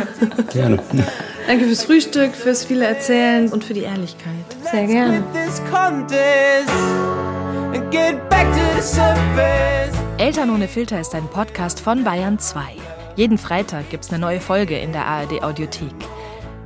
[0.52, 0.78] Gerne.
[1.46, 4.32] Danke fürs Frühstück, fürs viele Erzählen und für die Ehrlichkeit.
[4.70, 5.18] Sehr gerne.
[5.18, 6.70] with this contest
[7.74, 9.94] and get back to the surface.
[10.18, 12.60] Eltern ohne Filter ist ein Podcast von Bayern 2.
[13.16, 15.94] Jeden Freitag gibt's eine neue Folge in der ARD Audiothek.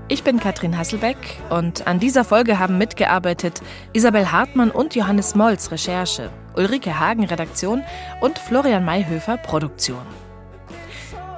[0.08, 1.16] Ich bin Katrin Hasselbeck
[1.50, 3.60] und an dieser Folge haben mitgearbeitet
[3.92, 7.82] Isabel Hartmann und Johannes Molz Recherche, Ulrike Hagen Redaktion
[8.20, 10.06] und Florian Mayhöfer Produktion.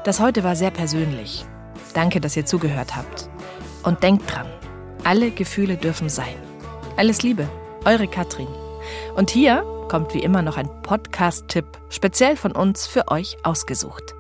[0.04, 1.44] Das heute war sehr persönlich.
[1.94, 3.28] Danke, dass ihr zugehört habt.
[3.82, 4.46] Und denkt dran,
[5.04, 6.34] alle Gefühle dürfen sein.
[6.96, 7.48] Alles Liebe,
[7.84, 8.48] eure Katrin.
[9.14, 14.14] Und hier kommt wie immer noch ein Podcast-Tipp, speziell von uns für euch ausgesucht.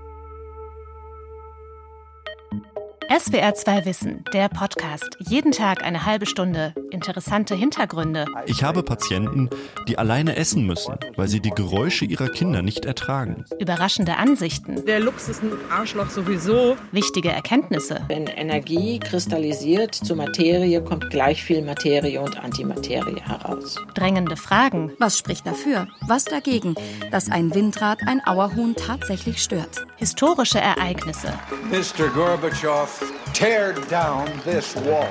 [3.12, 5.18] SWR 2 Wissen, der Podcast.
[5.18, 6.72] Jeden Tag eine halbe Stunde.
[6.90, 8.24] Interessante Hintergründe.
[8.46, 9.50] Ich habe Patienten,
[9.86, 13.44] die alleine essen müssen, weil sie die Geräusche ihrer Kinder nicht ertragen.
[13.58, 14.86] Überraschende Ansichten.
[14.86, 16.78] Der Luchs ist ein Arschloch sowieso.
[16.90, 18.00] Wichtige Erkenntnisse.
[18.08, 23.76] Wenn Energie kristallisiert zu Materie, kommt gleich viel Materie und Antimaterie heraus.
[23.94, 24.92] Drängende Fragen.
[24.98, 25.86] Was spricht dafür?
[26.06, 26.76] Was dagegen,
[27.10, 29.84] dass ein Windrad ein Auerhuhn tatsächlich stört?
[29.96, 31.32] Historische Ereignisse.
[31.70, 32.08] Mr.
[32.08, 33.01] Gorbatschow,
[33.32, 35.08] tear down this wall.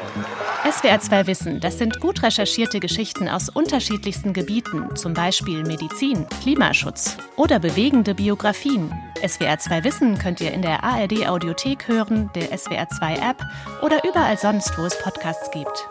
[0.64, 7.18] SWR 2 Wissen, das sind gut recherchierte Geschichten aus unterschiedlichsten Gebieten, zum Beispiel Medizin, Klimaschutz
[7.36, 8.92] oder bewegende Biografien.
[9.26, 13.44] SWR 2 Wissen könnt ihr in der ARD Audiothek hören, der SWR 2 App
[13.82, 15.88] oder überall sonst, wo es Podcasts gibt.